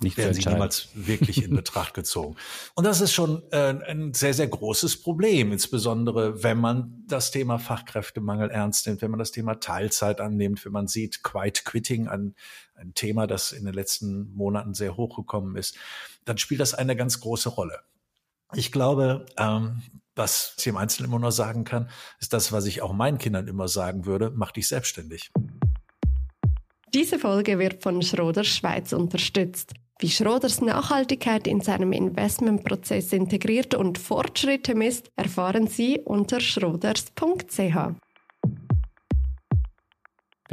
nicht 0.02 0.16
werden 0.16 0.34
sie 0.34 0.49
niemals 0.49 0.88
wirklich 0.94 1.44
in 1.44 1.54
Betracht 1.54 1.94
gezogen. 1.94 2.37
Und 2.75 2.84
das 2.84 3.00
ist 3.00 3.12
schon 3.12 3.42
äh, 3.50 3.75
ein 3.87 4.14
sehr, 4.14 4.32
sehr 4.32 4.49
großes 4.49 5.02
Problem, 5.02 5.52
insbesondere 5.52 6.42
wenn 6.42 6.58
man 6.58 7.04
das 7.06 7.30
Thema 7.30 7.58
Fachkräftemangel 7.58 8.50
ernst 8.50 8.87
nimmt, 8.87 9.02
wenn 9.02 9.10
man 9.10 9.18
das 9.18 9.30
Thema 9.30 9.60
Teilzeit 9.60 10.20
annimmt, 10.20 10.64
wenn 10.64 10.72
man 10.72 10.87
sieht, 10.87 11.22
Quiet 11.22 11.64
Quitting, 11.64 12.08
ein, 12.08 12.34
ein 12.75 12.94
Thema, 12.94 13.26
das 13.26 13.52
in 13.52 13.64
den 13.64 13.75
letzten 13.75 14.32
Monaten 14.32 14.72
sehr 14.75 14.96
hochgekommen 14.96 15.56
ist, 15.56 15.76
dann 16.25 16.38
spielt 16.38 16.60
das 16.60 16.75
eine 16.75 16.96
ganz 16.96 17.20
große 17.20 17.50
Rolle. 17.50 17.80
Ich 18.54 18.72
glaube, 18.72 19.26
ähm, 19.37 19.82
was 20.16 20.54
ich 20.58 20.66
im 20.66 20.76
Einzelnen 20.76 21.10
immer 21.10 21.20
nur 21.20 21.32
sagen 21.32 21.64
kann, 21.64 21.88
ist 22.20 22.32
das, 22.32 22.52
was 22.52 22.66
ich 22.66 22.82
auch 22.82 22.92
meinen 22.92 23.18
Kindern 23.18 23.49
immer 23.49 23.68
sagen 23.68 24.06
würde, 24.06 24.32
mach 24.34 24.50
dich 24.50 24.66
selbstständig. 24.66 25.30
Diese 26.92 27.20
Folge 27.20 27.61
wird 27.61 27.82
von 27.82 28.02
Schroders 28.02 28.49
Schweiz 28.49 28.92
unterstützt. 28.92 29.75
Wie 30.00 30.09
Schroders 30.09 30.61
Nachhaltigkeit 30.61 31.47
in 31.47 31.61
seinem 31.61 31.92
Investmentprozess 31.92 33.12
integriert 33.12 33.76
und 33.76 33.97
Fortschritte 33.97 34.75
misst, 34.75 35.12
erfahren 35.14 35.68
Sie 35.68 36.00
unter 36.00 36.40
schroders.ch. 36.40 37.59
Wir 37.59 37.94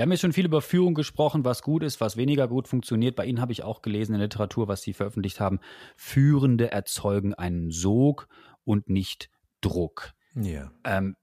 haben 0.04 0.12
jetzt 0.12 0.22
schon 0.22 0.34
viel 0.34 0.46
über 0.46 0.62
Führung 0.62 0.94
gesprochen, 0.94 1.44
was 1.44 1.64
gut 1.64 1.82
ist, 1.82 2.00
was 2.02 2.18
weniger 2.18 2.48
gut 2.48 2.68
funktioniert. 2.68 3.16
Bei 3.16 3.26
Ihnen 3.26 3.42
habe 3.42 3.52
ich 3.52 3.64
auch 3.64 3.82
gelesen 3.82 4.14
in 4.14 4.20
der 4.20 4.28
Literatur, 4.28 4.68
was 4.68 4.84
Sie 4.84 4.94
veröffentlicht 4.94 5.40
haben. 5.40 5.60
Führende 5.96 6.72
erzeugen 6.72 7.34
einen 7.34 7.72
Sog 7.72 8.28
und 8.64 8.90
nicht 8.90 9.32
Druck. 9.62 10.12
Ja. 10.36 10.70
Ähm, 10.84 11.16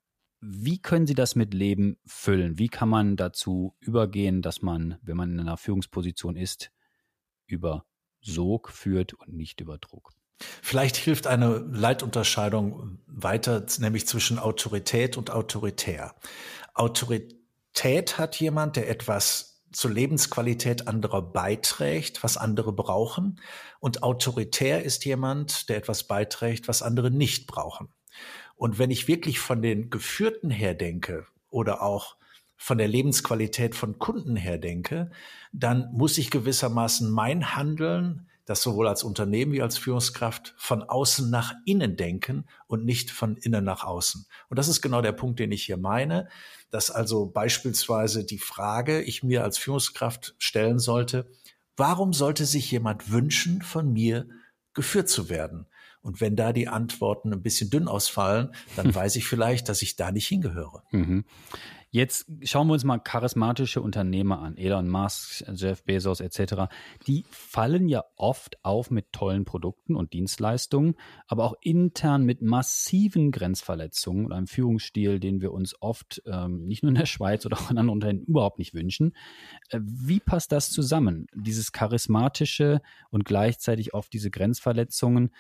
wie 0.46 0.78
können 0.78 1.06
Sie 1.06 1.14
das 1.14 1.36
mit 1.36 1.54
Leben 1.54 1.96
füllen? 2.06 2.58
Wie 2.58 2.68
kann 2.68 2.88
man 2.88 3.16
dazu 3.16 3.76
übergehen, 3.80 4.42
dass 4.42 4.62
man, 4.62 4.98
wenn 5.02 5.16
man 5.16 5.32
in 5.32 5.40
einer 5.40 5.56
Führungsposition 5.56 6.36
ist, 6.36 6.70
über 7.46 7.84
Sog 8.24 8.70
führt 8.70 9.14
und 9.14 9.34
nicht 9.34 9.60
über 9.60 9.78
Druck. 9.78 10.12
Vielleicht 10.62 10.96
hilft 10.96 11.26
eine 11.26 11.58
Leitunterscheidung 11.58 12.98
weiter, 13.06 13.64
nämlich 13.78 14.06
zwischen 14.06 14.38
Autorität 14.38 15.16
und 15.16 15.30
autoritär. 15.30 16.14
Autorität 16.74 18.18
hat 18.18 18.40
jemand, 18.40 18.76
der 18.76 18.88
etwas 18.88 19.62
zur 19.72 19.90
Lebensqualität 19.90 20.88
anderer 20.88 21.22
beiträgt, 21.22 22.22
was 22.22 22.36
andere 22.36 22.72
brauchen. 22.72 23.40
Und 23.80 24.02
autoritär 24.02 24.82
ist 24.84 25.04
jemand, 25.04 25.68
der 25.68 25.76
etwas 25.76 26.04
beiträgt, 26.04 26.68
was 26.68 26.82
andere 26.82 27.10
nicht 27.10 27.46
brauchen. 27.46 27.88
Und 28.64 28.78
wenn 28.78 28.90
ich 28.90 29.08
wirklich 29.08 29.40
von 29.40 29.60
den 29.60 29.90
Geführten 29.90 30.48
her 30.48 30.72
denke 30.72 31.26
oder 31.50 31.82
auch 31.82 32.16
von 32.56 32.78
der 32.78 32.88
Lebensqualität 32.88 33.74
von 33.74 33.98
Kunden 33.98 34.36
her 34.36 34.56
denke, 34.56 35.10
dann 35.52 35.90
muss 35.92 36.16
ich 36.16 36.30
gewissermaßen 36.30 37.10
mein 37.10 37.54
Handeln, 37.56 38.26
das 38.46 38.62
sowohl 38.62 38.88
als 38.88 39.04
Unternehmen 39.04 39.52
wie 39.52 39.60
als 39.60 39.76
Führungskraft 39.76 40.54
von 40.56 40.82
außen 40.82 41.28
nach 41.28 41.52
innen 41.66 41.98
denken 41.98 42.46
und 42.66 42.86
nicht 42.86 43.10
von 43.10 43.36
innen 43.36 43.64
nach 43.64 43.84
außen. 43.84 44.24
Und 44.48 44.58
das 44.58 44.68
ist 44.68 44.80
genau 44.80 45.02
der 45.02 45.12
Punkt, 45.12 45.40
den 45.40 45.52
ich 45.52 45.64
hier 45.64 45.76
meine, 45.76 46.26
dass 46.70 46.90
also 46.90 47.26
beispielsweise 47.26 48.24
die 48.24 48.38
Frage 48.38 49.02
ich 49.02 49.22
mir 49.22 49.44
als 49.44 49.58
Führungskraft 49.58 50.36
stellen 50.38 50.78
sollte, 50.78 51.30
warum 51.76 52.14
sollte 52.14 52.46
sich 52.46 52.70
jemand 52.70 53.10
wünschen, 53.10 53.60
von 53.60 53.92
mir 53.92 54.26
geführt 54.72 55.10
zu 55.10 55.28
werden? 55.28 55.66
Und 56.04 56.20
wenn 56.20 56.36
da 56.36 56.52
die 56.52 56.68
Antworten 56.68 57.32
ein 57.32 57.42
bisschen 57.42 57.70
dünn 57.70 57.88
ausfallen, 57.88 58.50
dann 58.76 58.94
weiß 58.94 59.16
ich 59.16 59.26
vielleicht, 59.26 59.68
dass 59.68 59.82
ich 59.82 59.96
da 59.96 60.12
nicht 60.12 60.28
hingehöre. 60.28 60.84
Mhm. 60.92 61.24
Jetzt 61.94 62.26
schauen 62.42 62.66
wir 62.66 62.72
uns 62.72 62.82
mal 62.82 62.98
charismatische 62.98 63.80
Unternehmer 63.80 64.40
an, 64.40 64.56
Elon 64.56 64.88
Musk, 64.88 65.44
Jeff 65.54 65.84
Bezos 65.84 66.18
etc. 66.18 66.64
Die 67.06 67.24
fallen 67.30 67.88
ja 67.88 68.02
oft 68.16 68.58
auf 68.64 68.90
mit 68.90 69.12
tollen 69.12 69.44
Produkten 69.44 69.94
und 69.94 70.12
Dienstleistungen, 70.12 70.96
aber 71.28 71.44
auch 71.44 71.54
intern 71.60 72.24
mit 72.24 72.42
massiven 72.42 73.30
Grenzverletzungen 73.30 74.26
und 74.26 74.32
einem 74.32 74.48
Führungsstil, 74.48 75.20
den 75.20 75.40
wir 75.40 75.52
uns 75.52 75.80
oft 75.80 76.20
ähm, 76.26 76.64
nicht 76.64 76.82
nur 76.82 76.90
in 76.90 76.96
der 76.96 77.06
Schweiz 77.06 77.46
oder 77.46 77.58
auch 77.58 77.70
in 77.70 77.78
anderen 77.78 77.90
Unternehmen 77.90 78.26
überhaupt 78.26 78.58
nicht 78.58 78.74
wünschen. 78.74 79.14
Äh, 79.68 79.78
wie 79.84 80.18
passt 80.18 80.50
das 80.50 80.72
zusammen? 80.72 81.28
Dieses 81.32 81.70
charismatische 81.70 82.82
und 83.10 83.24
gleichzeitig 83.24 83.94
oft 83.94 84.12
diese 84.12 84.32
Grenzverletzungen 84.32 85.30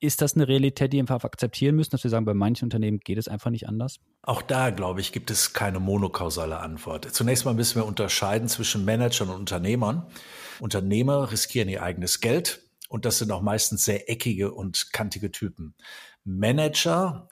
ist 0.00 0.22
das 0.22 0.34
eine 0.34 0.46
Realität, 0.46 0.92
die 0.92 0.96
wir 0.98 1.02
einfach 1.02 1.24
akzeptieren 1.24 1.76
müssen, 1.76 1.90
dass 1.90 2.04
wir 2.04 2.10
sagen, 2.10 2.24
bei 2.24 2.34
manchen 2.34 2.66
Unternehmen 2.66 3.00
geht 3.00 3.18
es 3.18 3.28
einfach 3.28 3.50
nicht 3.50 3.68
anders? 3.68 4.00
Auch 4.22 4.42
da, 4.42 4.70
glaube 4.70 5.00
ich, 5.00 5.12
gibt 5.12 5.30
es 5.30 5.52
keine 5.52 5.80
monokausale 5.80 6.58
Antwort. 6.60 7.04
Zunächst 7.12 7.44
mal 7.44 7.54
müssen 7.54 7.76
wir 7.76 7.86
unterscheiden 7.86 8.48
zwischen 8.48 8.84
Managern 8.84 9.30
und 9.30 9.36
Unternehmern. 9.36 10.06
Unternehmer 10.60 11.30
riskieren 11.30 11.68
ihr 11.68 11.82
eigenes 11.82 12.20
Geld 12.20 12.62
und 12.88 13.04
das 13.04 13.18
sind 13.18 13.30
auch 13.30 13.42
meistens 13.42 13.84
sehr 13.84 14.10
eckige 14.10 14.52
und 14.52 14.92
kantige 14.92 15.30
Typen. 15.30 15.74
Manager 16.24 17.28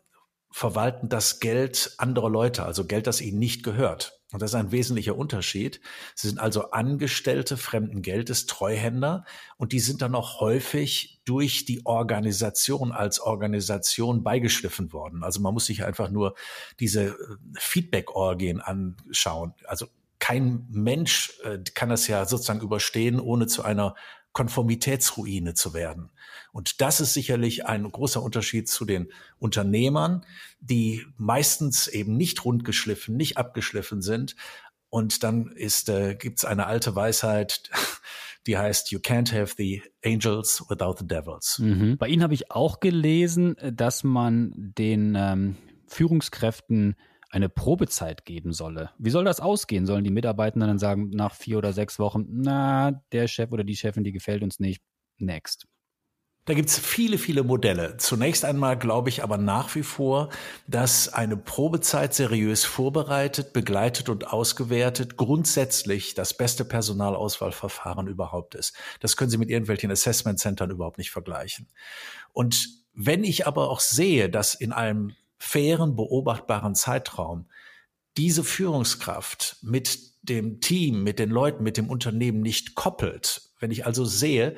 verwalten 0.51 1.09
das 1.09 1.41
Geld 1.41 1.95
anderer 1.99 2.31
Leute, 2.31 2.65
also 2.65 2.87
Geld, 2.87 3.07
das 3.07 3.21
ihnen 3.21 3.39
nicht 3.39 3.63
gehört. 3.63 4.16
Und 4.33 4.43
das 4.43 4.51
ist 4.51 4.57
ein 4.57 4.73
wesentlicher 4.73 5.17
Unterschied. 5.17 5.81
Sie 6.17 6.29
sind 6.29 6.41
also 6.41 6.71
Angestellte 6.73 7.57
fremden 7.57 8.03
Geldes, 8.03 8.47
Treuhänder, 8.47 9.25
und 9.57 9.73
die 9.73 9.79
sind 9.79 10.03
dann 10.03 10.17
auch 10.17 10.41
häufig 10.41 11.21
durch 11.25 11.65
die 11.65 11.87
Organisation 11.87 12.91
als 12.91 13.21
Organisation 13.21 14.25
beigeschliffen 14.25 14.93
worden. 14.93 15.23
Also 15.23 15.41
man 15.41 15.55
muss 15.55 15.67
sich 15.67 15.85
einfach 15.85 16.11
nur 16.11 16.35
diese 16.81 17.05
äh, 17.05 17.15
Feedback-Orgien 17.59 18.61
anschauen. 18.61 19.55
Also 19.65 19.87
kein 20.19 20.67
Mensch 20.71 21.39
äh, 21.45 21.59
kann 21.75 21.89
das 21.89 22.09
ja 22.09 22.25
sozusagen 22.25 22.61
überstehen, 22.61 23.21
ohne 23.21 23.47
zu 23.47 23.63
einer 23.63 23.95
Konformitätsruine 24.37 25.55
zu 25.55 25.73
werden. 25.73 26.11
Und 26.53 26.83
das 26.83 27.01
ist 27.01 27.15
sicherlich 27.15 27.65
ein 27.65 27.91
großer 27.91 28.23
Unterschied 28.23 28.69
zu 28.69 28.85
den 28.85 29.11
Unternehmern, 29.39 30.27
die 30.61 31.07
meistens 31.17 31.89
eben 31.89 32.19
nicht 32.19 32.45
rundgeschliffen, 32.45 33.17
nicht 33.17 33.39
abgeschliffen 33.39 34.03
sind. 34.03 34.37
Und 34.91 35.23
dann 35.23 35.53
ist, 35.53 35.89
äh, 35.89 36.17
gibt's 36.17 36.45
eine 36.45 36.67
alte 36.67 36.95
Weisheit, 36.95 37.71
die 38.47 38.59
heißt, 38.59 38.91
you 38.91 38.99
can't 38.99 39.33
have 39.33 39.55
the 39.57 39.83
angels 40.05 40.63
without 40.69 40.97
the 40.99 41.07
devils. 41.07 41.59
Mhm. 41.59 41.97
Bei 41.97 42.07
Ihnen 42.07 42.23
habe 42.23 42.35
ich 42.35 42.51
auch 42.51 42.81
gelesen, 42.81 43.57
dass 43.73 44.05
man 44.05 44.53
den 44.55 45.15
ähm, 45.17 45.57
Führungskräften 45.87 46.97
eine 47.31 47.49
Probezeit 47.49 48.25
geben 48.25 48.53
solle. 48.53 48.91
Wie 48.99 49.11
soll 49.11 49.25
das 49.25 49.41
ausgehen? 49.41 49.87
Sollen 49.87 50.05
die 50.05 50.11
Mitarbeitenden 50.11 50.69
dann 50.69 50.79
sagen, 50.79 51.11
nach 51.11 51.35
vier 51.35 51.59
oder 51.59 51.73
sechs 51.73 51.99
Wochen, 51.99 52.27
na, 52.29 53.03
der 53.13 53.29
Chef 53.29 53.53
oder 53.53 53.65
die 53.65 53.77
Chefin, 53.77 54.05
die 54.05 54.13
gefällt 54.13 54.43
uns 54.43 54.61
nicht, 54.61 54.83
next? 55.19 55.67
Da 56.47 56.55
gibt's 56.55 56.79
viele, 56.79 57.19
viele 57.19 57.43
Modelle. 57.43 57.97
Zunächst 57.97 58.45
einmal 58.45 58.79
glaube 58.79 59.09
ich 59.09 59.25
aber 59.25 59.37
nach 59.37 59.75
wie 59.75 59.83
vor, 59.83 60.29
dass 60.69 61.13
eine 61.13 61.37
Probezeit 61.37 62.15
seriös 62.15 62.65
vorbereitet, 62.65 63.53
begleitet 63.53 64.09
und 64.09 64.29
ausgewertet 64.29 65.17
grundsätzlich 65.17 66.15
das 66.15 66.35
beste 66.35 66.65
Personalauswahlverfahren 66.65 68.07
überhaupt 68.07 68.55
ist. 68.55 68.77
Das 69.01 69.17
können 69.17 69.31
Sie 69.31 69.39
mit 69.39 69.51
irgendwelchen 69.51 69.91
Assessment 69.91 70.39
Centern 70.39 70.71
überhaupt 70.71 70.99
nicht 70.99 71.11
vergleichen. 71.11 71.69
Und 72.33 72.69
wenn 72.95 73.25
ich 73.25 73.49
aber 73.49 73.69
auch 73.69 73.81
sehe, 73.81 74.31
dass 74.31 74.55
in 74.55 74.71
einem 74.71 75.17
fairen, 75.39 75.97
beobachtbaren 75.97 76.75
Zeitraum 76.75 77.47
diese 78.17 78.45
Führungskraft 78.45 79.59
mit 79.63 79.99
dem 80.23 80.61
Team, 80.61 81.03
mit 81.03 81.19
den 81.19 81.31
Leuten, 81.31 81.63
mit 81.63 81.77
dem 81.77 81.91
Unternehmen 81.91 82.41
nicht 82.41 82.75
koppelt, 82.75 83.43
Wenn 83.59 83.71
ich 83.71 83.87
also 83.87 84.05
sehe, 84.05 84.57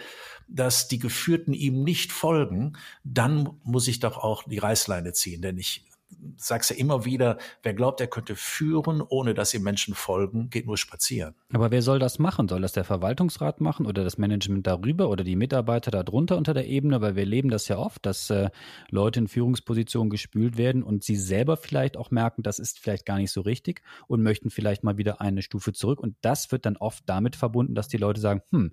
dass 0.48 0.88
die 0.88 0.98
Geführten 0.98 1.52
ihm 1.52 1.82
nicht 1.84 2.10
folgen, 2.10 2.76
dann 3.04 3.60
muss 3.62 3.86
ich 3.86 4.00
doch 4.00 4.16
auch 4.16 4.44
die 4.44 4.58
Reißleine 4.58 5.12
ziehen, 5.12 5.42
denn 5.42 5.58
ich 5.58 5.87
sag's 6.36 6.70
ja 6.70 6.76
immer 6.76 7.04
wieder, 7.04 7.38
wer 7.62 7.74
glaubt, 7.74 8.00
er 8.00 8.06
könnte 8.06 8.36
führen, 8.36 9.02
ohne 9.02 9.34
dass 9.34 9.54
ihm 9.54 9.62
Menschen 9.62 9.94
folgen, 9.94 10.50
geht 10.50 10.66
nur 10.66 10.76
spazieren. 10.76 11.34
Aber 11.52 11.70
wer 11.70 11.82
soll 11.82 11.98
das 11.98 12.18
machen? 12.18 12.48
Soll 12.48 12.62
das 12.62 12.72
der 12.72 12.84
Verwaltungsrat 12.84 13.60
machen 13.60 13.86
oder 13.86 14.04
das 14.04 14.18
Management 14.18 14.66
darüber 14.66 15.10
oder 15.10 15.24
die 15.24 15.36
Mitarbeiter 15.36 15.90
darunter 15.90 16.36
unter 16.36 16.54
der 16.54 16.66
Ebene? 16.66 17.00
Weil 17.00 17.16
wir 17.16 17.26
leben 17.26 17.50
das 17.50 17.68
ja 17.68 17.78
oft, 17.78 18.04
dass 18.06 18.30
äh, 18.30 18.50
Leute 18.90 19.20
in 19.20 19.28
Führungspositionen 19.28 20.10
gespült 20.10 20.56
werden 20.56 20.82
und 20.82 21.04
sie 21.04 21.16
selber 21.16 21.56
vielleicht 21.56 21.96
auch 21.96 22.10
merken, 22.10 22.42
das 22.42 22.58
ist 22.58 22.78
vielleicht 22.78 23.04
gar 23.04 23.18
nicht 23.18 23.32
so 23.32 23.40
richtig 23.40 23.82
und 24.06 24.22
möchten 24.22 24.50
vielleicht 24.50 24.84
mal 24.84 24.96
wieder 24.96 25.20
eine 25.20 25.42
Stufe 25.42 25.72
zurück. 25.72 26.00
Und 26.00 26.16
das 26.22 26.50
wird 26.52 26.66
dann 26.66 26.76
oft 26.76 27.04
damit 27.06 27.36
verbunden, 27.36 27.74
dass 27.74 27.88
die 27.88 27.98
Leute 27.98 28.20
sagen, 28.20 28.42
hm, 28.50 28.72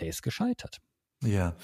der 0.00 0.08
ist 0.08 0.22
gescheitert. 0.22 0.80
Ja, 1.22 1.54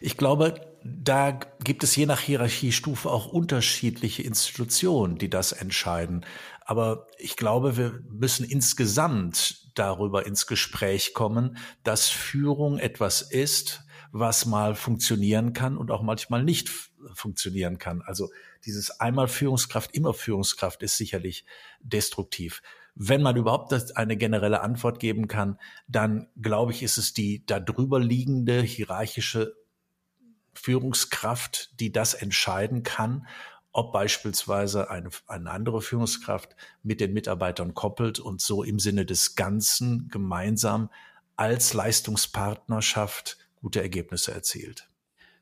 ich 0.00 0.16
glaube, 0.16 0.60
da 0.84 1.30
gibt 1.62 1.84
es 1.84 1.96
je 1.96 2.04
nach 2.06 2.20
Hierarchiestufe 2.20 3.08
auch 3.10 3.26
unterschiedliche 3.26 4.22
Institutionen, 4.22 5.18
die 5.18 5.30
das 5.30 5.52
entscheiden. 5.52 6.26
Aber 6.60 7.06
ich 7.18 7.36
glaube, 7.36 7.76
wir 7.76 8.00
müssen 8.10 8.44
insgesamt 8.44 9.70
darüber 9.74 10.26
ins 10.26 10.46
Gespräch 10.46 11.14
kommen, 11.14 11.56
dass 11.84 12.08
Führung 12.08 12.78
etwas 12.78 13.22
ist, 13.22 13.84
was 14.12 14.46
mal 14.46 14.74
funktionieren 14.74 15.52
kann 15.52 15.76
und 15.76 15.90
auch 15.90 16.02
manchmal 16.02 16.44
nicht 16.44 16.70
funktionieren 17.14 17.78
kann. 17.78 18.02
Also 18.02 18.30
dieses 18.64 19.00
einmal 19.00 19.28
Führungskraft, 19.28 19.94
immer 19.94 20.14
Führungskraft 20.14 20.82
ist 20.82 20.96
sicherlich 20.96 21.44
destruktiv. 21.80 22.62
Wenn 22.94 23.22
man 23.22 23.36
überhaupt 23.36 23.96
eine 23.96 24.16
generelle 24.16 24.60
Antwort 24.60 25.00
geben 25.00 25.26
kann, 25.26 25.58
dann 25.88 26.28
glaube 26.40 26.72
ich, 26.72 26.82
ist 26.82 26.96
es 26.96 27.12
die 27.12 27.44
darüber 27.44 27.98
liegende 27.98 28.62
hierarchische 28.62 29.54
Führungskraft, 30.54 31.80
die 31.80 31.90
das 31.90 32.14
entscheiden 32.14 32.84
kann, 32.84 33.26
ob 33.72 33.92
beispielsweise 33.92 34.88
eine, 34.90 35.10
eine 35.26 35.50
andere 35.50 35.82
Führungskraft 35.82 36.54
mit 36.84 37.00
den 37.00 37.12
Mitarbeitern 37.12 37.74
koppelt 37.74 38.20
und 38.20 38.40
so 38.40 38.62
im 38.62 38.78
Sinne 38.78 39.04
des 39.04 39.34
Ganzen 39.34 40.08
gemeinsam 40.08 40.90
als 41.36 41.74
Leistungspartnerschaft 41.74 43.38
gute 43.56 43.82
Ergebnisse 43.82 44.32
erzielt. 44.32 44.88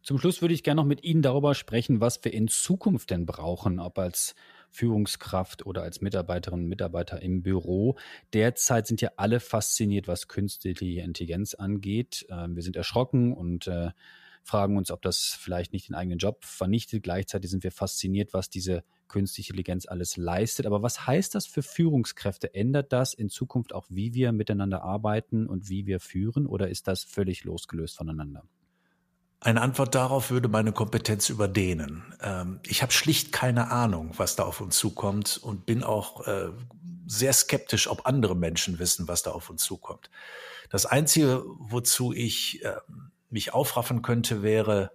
Zum 0.02 0.18
Schluss 0.18 0.40
würde 0.40 0.54
ich 0.54 0.64
gerne 0.64 0.80
noch 0.80 0.88
mit 0.88 1.04
Ihnen 1.04 1.20
darüber 1.20 1.54
sprechen, 1.54 2.00
was 2.00 2.24
wir 2.24 2.32
in 2.32 2.48
Zukunft 2.48 3.10
denn 3.10 3.26
brauchen, 3.26 3.78
ob 3.78 3.98
als 3.98 4.34
Führungskraft 4.72 5.66
oder 5.66 5.82
als 5.82 6.00
Mitarbeiterin 6.00 6.60
und 6.60 6.68
Mitarbeiter 6.68 7.20
im 7.22 7.42
Büro. 7.42 7.96
Derzeit 8.32 8.86
sind 8.86 9.00
ja 9.00 9.10
alle 9.16 9.38
fasziniert, 9.38 10.08
was 10.08 10.28
künstliche 10.28 11.02
Intelligenz 11.02 11.54
angeht. 11.54 12.26
Ähm, 12.30 12.56
wir 12.56 12.62
sind 12.62 12.74
erschrocken 12.76 13.34
und 13.34 13.66
äh, 13.66 13.90
fragen 14.42 14.76
uns, 14.76 14.90
ob 14.90 15.02
das 15.02 15.36
vielleicht 15.38 15.72
nicht 15.72 15.88
den 15.88 15.94
eigenen 15.94 16.18
Job 16.18 16.44
vernichtet. 16.44 17.02
Gleichzeitig 17.02 17.50
sind 17.50 17.62
wir 17.64 17.70
fasziniert, 17.70 18.32
was 18.32 18.48
diese 18.50 18.82
künstliche 19.08 19.50
Intelligenz 19.50 19.86
alles 19.86 20.16
leistet. 20.16 20.64
Aber 20.64 20.82
was 20.82 21.06
heißt 21.06 21.34
das 21.34 21.46
für 21.46 21.62
Führungskräfte? 21.62 22.54
Ändert 22.54 22.92
das 22.92 23.12
in 23.12 23.28
Zukunft 23.28 23.74
auch, 23.74 23.86
wie 23.90 24.14
wir 24.14 24.32
miteinander 24.32 24.82
arbeiten 24.82 25.46
und 25.46 25.68
wie 25.68 25.86
wir 25.86 26.00
führen? 26.00 26.46
Oder 26.46 26.68
ist 26.68 26.88
das 26.88 27.04
völlig 27.04 27.44
losgelöst 27.44 27.96
voneinander? 27.96 28.44
Eine 29.44 29.60
Antwort 29.60 29.96
darauf 29.96 30.30
würde 30.30 30.46
meine 30.46 30.70
Kompetenz 30.70 31.28
überdehnen. 31.28 32.14
Ähm, 32.20 32.60
ich 32.64 32.80
habe 32.80 32.92
schlicht 32.92 33.32
keine 33.32 33.72
Ahnung, 33.72 34.12
was 34.16 34.36
da 34.36 34.44
auf 34.44 34.60
uns 34.60 34.76
zukommt 34.76 35.36
und 35.36 35.66
bin 35.66 35.82
auch 35.82 36.24
äh, 36.28 36.50
sehr 37.08 37.32
skeptisch, 37.32 37.88
ob 37.88 38.06
andere 38.06 38.36
Menschen 38.36 38.78
wissen, 38.78 39.08
was 39.08 39.24
da 39.24 39.32
auf 39.32 39.50
uns 39.50 39.64
zukommt. 39.64 40.10
Das 40.70 40.86
Einzige, 40.86 41.42
wozu 41.58 42.12
ich 42.12 42.64
äh, 42.64 42.76
mich 43.30 43.52
aufraffen 43.52 44.02
könnte, 44.02 44.44
wäre 44.44 44.92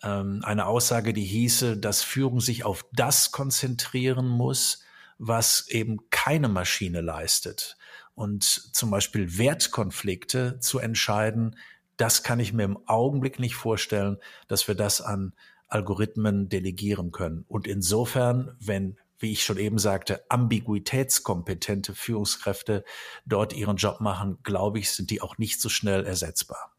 ähm, 0.00 0.42
eine 0.44 0.66
Aussage, 0.66 1.12
die 1.12 1.24
hieße, 1.24 1.76
dass 1.76 2.04
Führung 2.04 2.40
sich 2.40 2.62
auf 2.62 2.86
das 2.92 3.32
konzentrieren 3.32 4.28
muss, 4.28 4.84
was 5.18 5.66
eben 5.68 6.08
keine 6.10 6.48
Maschine 6.48 7.00
leistet. 7.00 7.76
Und 8.14 8.44
zum 8.44 8.92
Beispiel 8.92 9.38
Wertkonflikte 9.38 10.60
zu 10.60 10.78
entscheiden, 10.78 11.56
das 11.96 12.22
kann 12.22 12.40
ich 12.40 12.52
mir 12.52 12.64
im 12.64 12.78
Augenblick 12.86 13.38
nicht 13.38 13.54
vorstellen, 13.54 14.18
dass 14.48 14.68
wir 14.68 14.74
das 14.74 15.00
an 15.00 15.32
Algorithmen 15.68 16.48
delegieren 16.48 17.10
können. 17.10 17.44
Und 17.48 17.66
insofern, 17.66 18.56
wenn, 18.60 18.98
wie 19.18 19.32
ich 19.32 19.44
schon 19.44 19.58
eben 19.58 19.78
sagte, 19.78 20.24
ambiguitätskompetente 20.28 21.94
Führungskräfte 21.94 22.84
dort 23.24 23.52
ihren 23.52 23.76
Job 23.76 24.00
machen, 24.00 24.38
glaube 24.42 24.78
ich, 24.78 24.90
sind 24.92 25.10
die 25.10 25.22
auch 25.22 25.38
nicht 25.38 25.60
so 25.60 25.68
schnell 25.68 26.04
ersetzbar. 26.04 26.75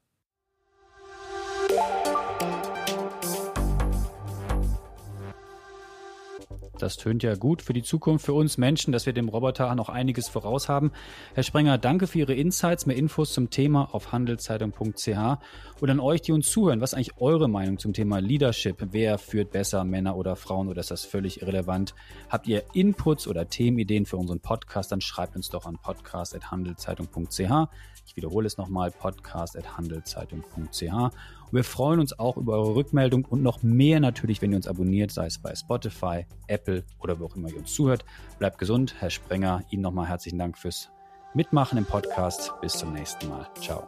Das 6.79 6.97
tönt 6.97 7.23
ja 7.23 7.35
gut 7.35 7.61
für 7.61 7.73
die 7.73 7.83
Zukunft, 7.83 8.25
für 8.25 8.33
uns 8.33 8.57
Menschen, 8.57 8.91
dass 8.91 9.05
wir 9.05 9.13
dem 9.13 9.29
Roboter 9.29 9.73
noch 9.75 9.89
einiges 9.89 10.27
voraus 10.27 10.69
haben. 10.69 10.91
Herr 11.33 11.43
Sprenger, 11.43 11.77
danke 11.77 12.07
für 12.07 12.19
Ihre 12.19 12.33
Insights. 12.33 12.85
Mehr 12.85 12.97
Infos 12.97 13.33
zum 13.33 13.49
Thema 13.49 13.93
auf 13.93 14.11
handelszeitung.ch. 14.11 15.37
Und 15.79 15.89
an 15.89 15.99
euch, 15.99 16.21
die 16.21 16.31
uns 16.31 16.49
zuhören, 16.49 16.81
was 16.81 16.91
ist 16.91 16.97
eigentlich 16.97 17.17
eure 17.17 17.47
Meinung 17.47 17.77
zum 17.77 17.93
Thema 17.93 18.19
Leadership? 18.19 18.87
Wer 18.91 19.17
führt 19.17 19.51
besser, 19.51 19.83
Männer 19.83 20.15
oder 20.15 20.35
Frauen? 20.35 20.67
Oder 20.67 20.81
ist 20.81 20.91
das 20.91 21.05
völlig 21.05 21.41
irrelevant? 21.41 21.93
Habt 22.29 22.47
ihr 22.47 22.63
Inputs 22.73 23.27
oder 23.27 23.47
Themenideen 23.47 24.05
für 24.05 24.17
unseren 24.17 24.39
Podcast? 24.39 24.91
Dann 24.91 25.01
schreibt 25.01 25.35
uns 25.35 25.49
doch 25.49 25.65
an 25.65 25.77
podcast.handelszeitung.ch. 25.77 27.69
Ich 28.07 28.15
wiederhole 28.15 28.47
es 28.47 28.57
nochmal, 28.57 28.91
podcast.handelszeitung.ch. 28.91 31.13
Wir 31.51 31.63
freuen 31.63 31.99
uns 31.99 32.17
auch 32.17 32.37
über 32.37 32.53
eure 32.53 32.75
Rückmeldung 32.75 33.25
und 33.25 33.41
noch 33.41 33.63
mehr 33.63 33.99
natürlich, 33.99 34.41
wenn 34.41 34.51
ihr 34.51 34.57
uns 34.57 34.67
abonniert, 34.67 35.11
sei 35.11 35.27
es 35.27 35.37
bei 35.39 35.55
Spotify, 35.55 36.25
Apple 36.47 36.83
oder 36.99 37.19
wo 37.19 37.25
auch 37.25 37.35
immer 37.35 37.49
ihr 37.49 37.57
uns 37.57 37.73
zuhört. 37.73 38.03
Bleibt 38.39 38.57
gesund, 38.57 38.95
Herr 38.99 39.09
Sprenger. 39.09 39.63
Ihnen 39.69 39.83
nochmal 39.83 40.07
herzlichen 40.07 40.39
Dank 40.39 40.57
fürs 40.57 40.89
Mitmachen 41.33 41.77
im 41.77 41.85
Podcast. 41.85 42.53
Bis 42.61 42.73
zum 42.73 42.93
nächsten 42.93 43.29
Mal. 43.29 43.47
Ciao. 43.59 43.87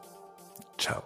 Ciao. 0.77 1.03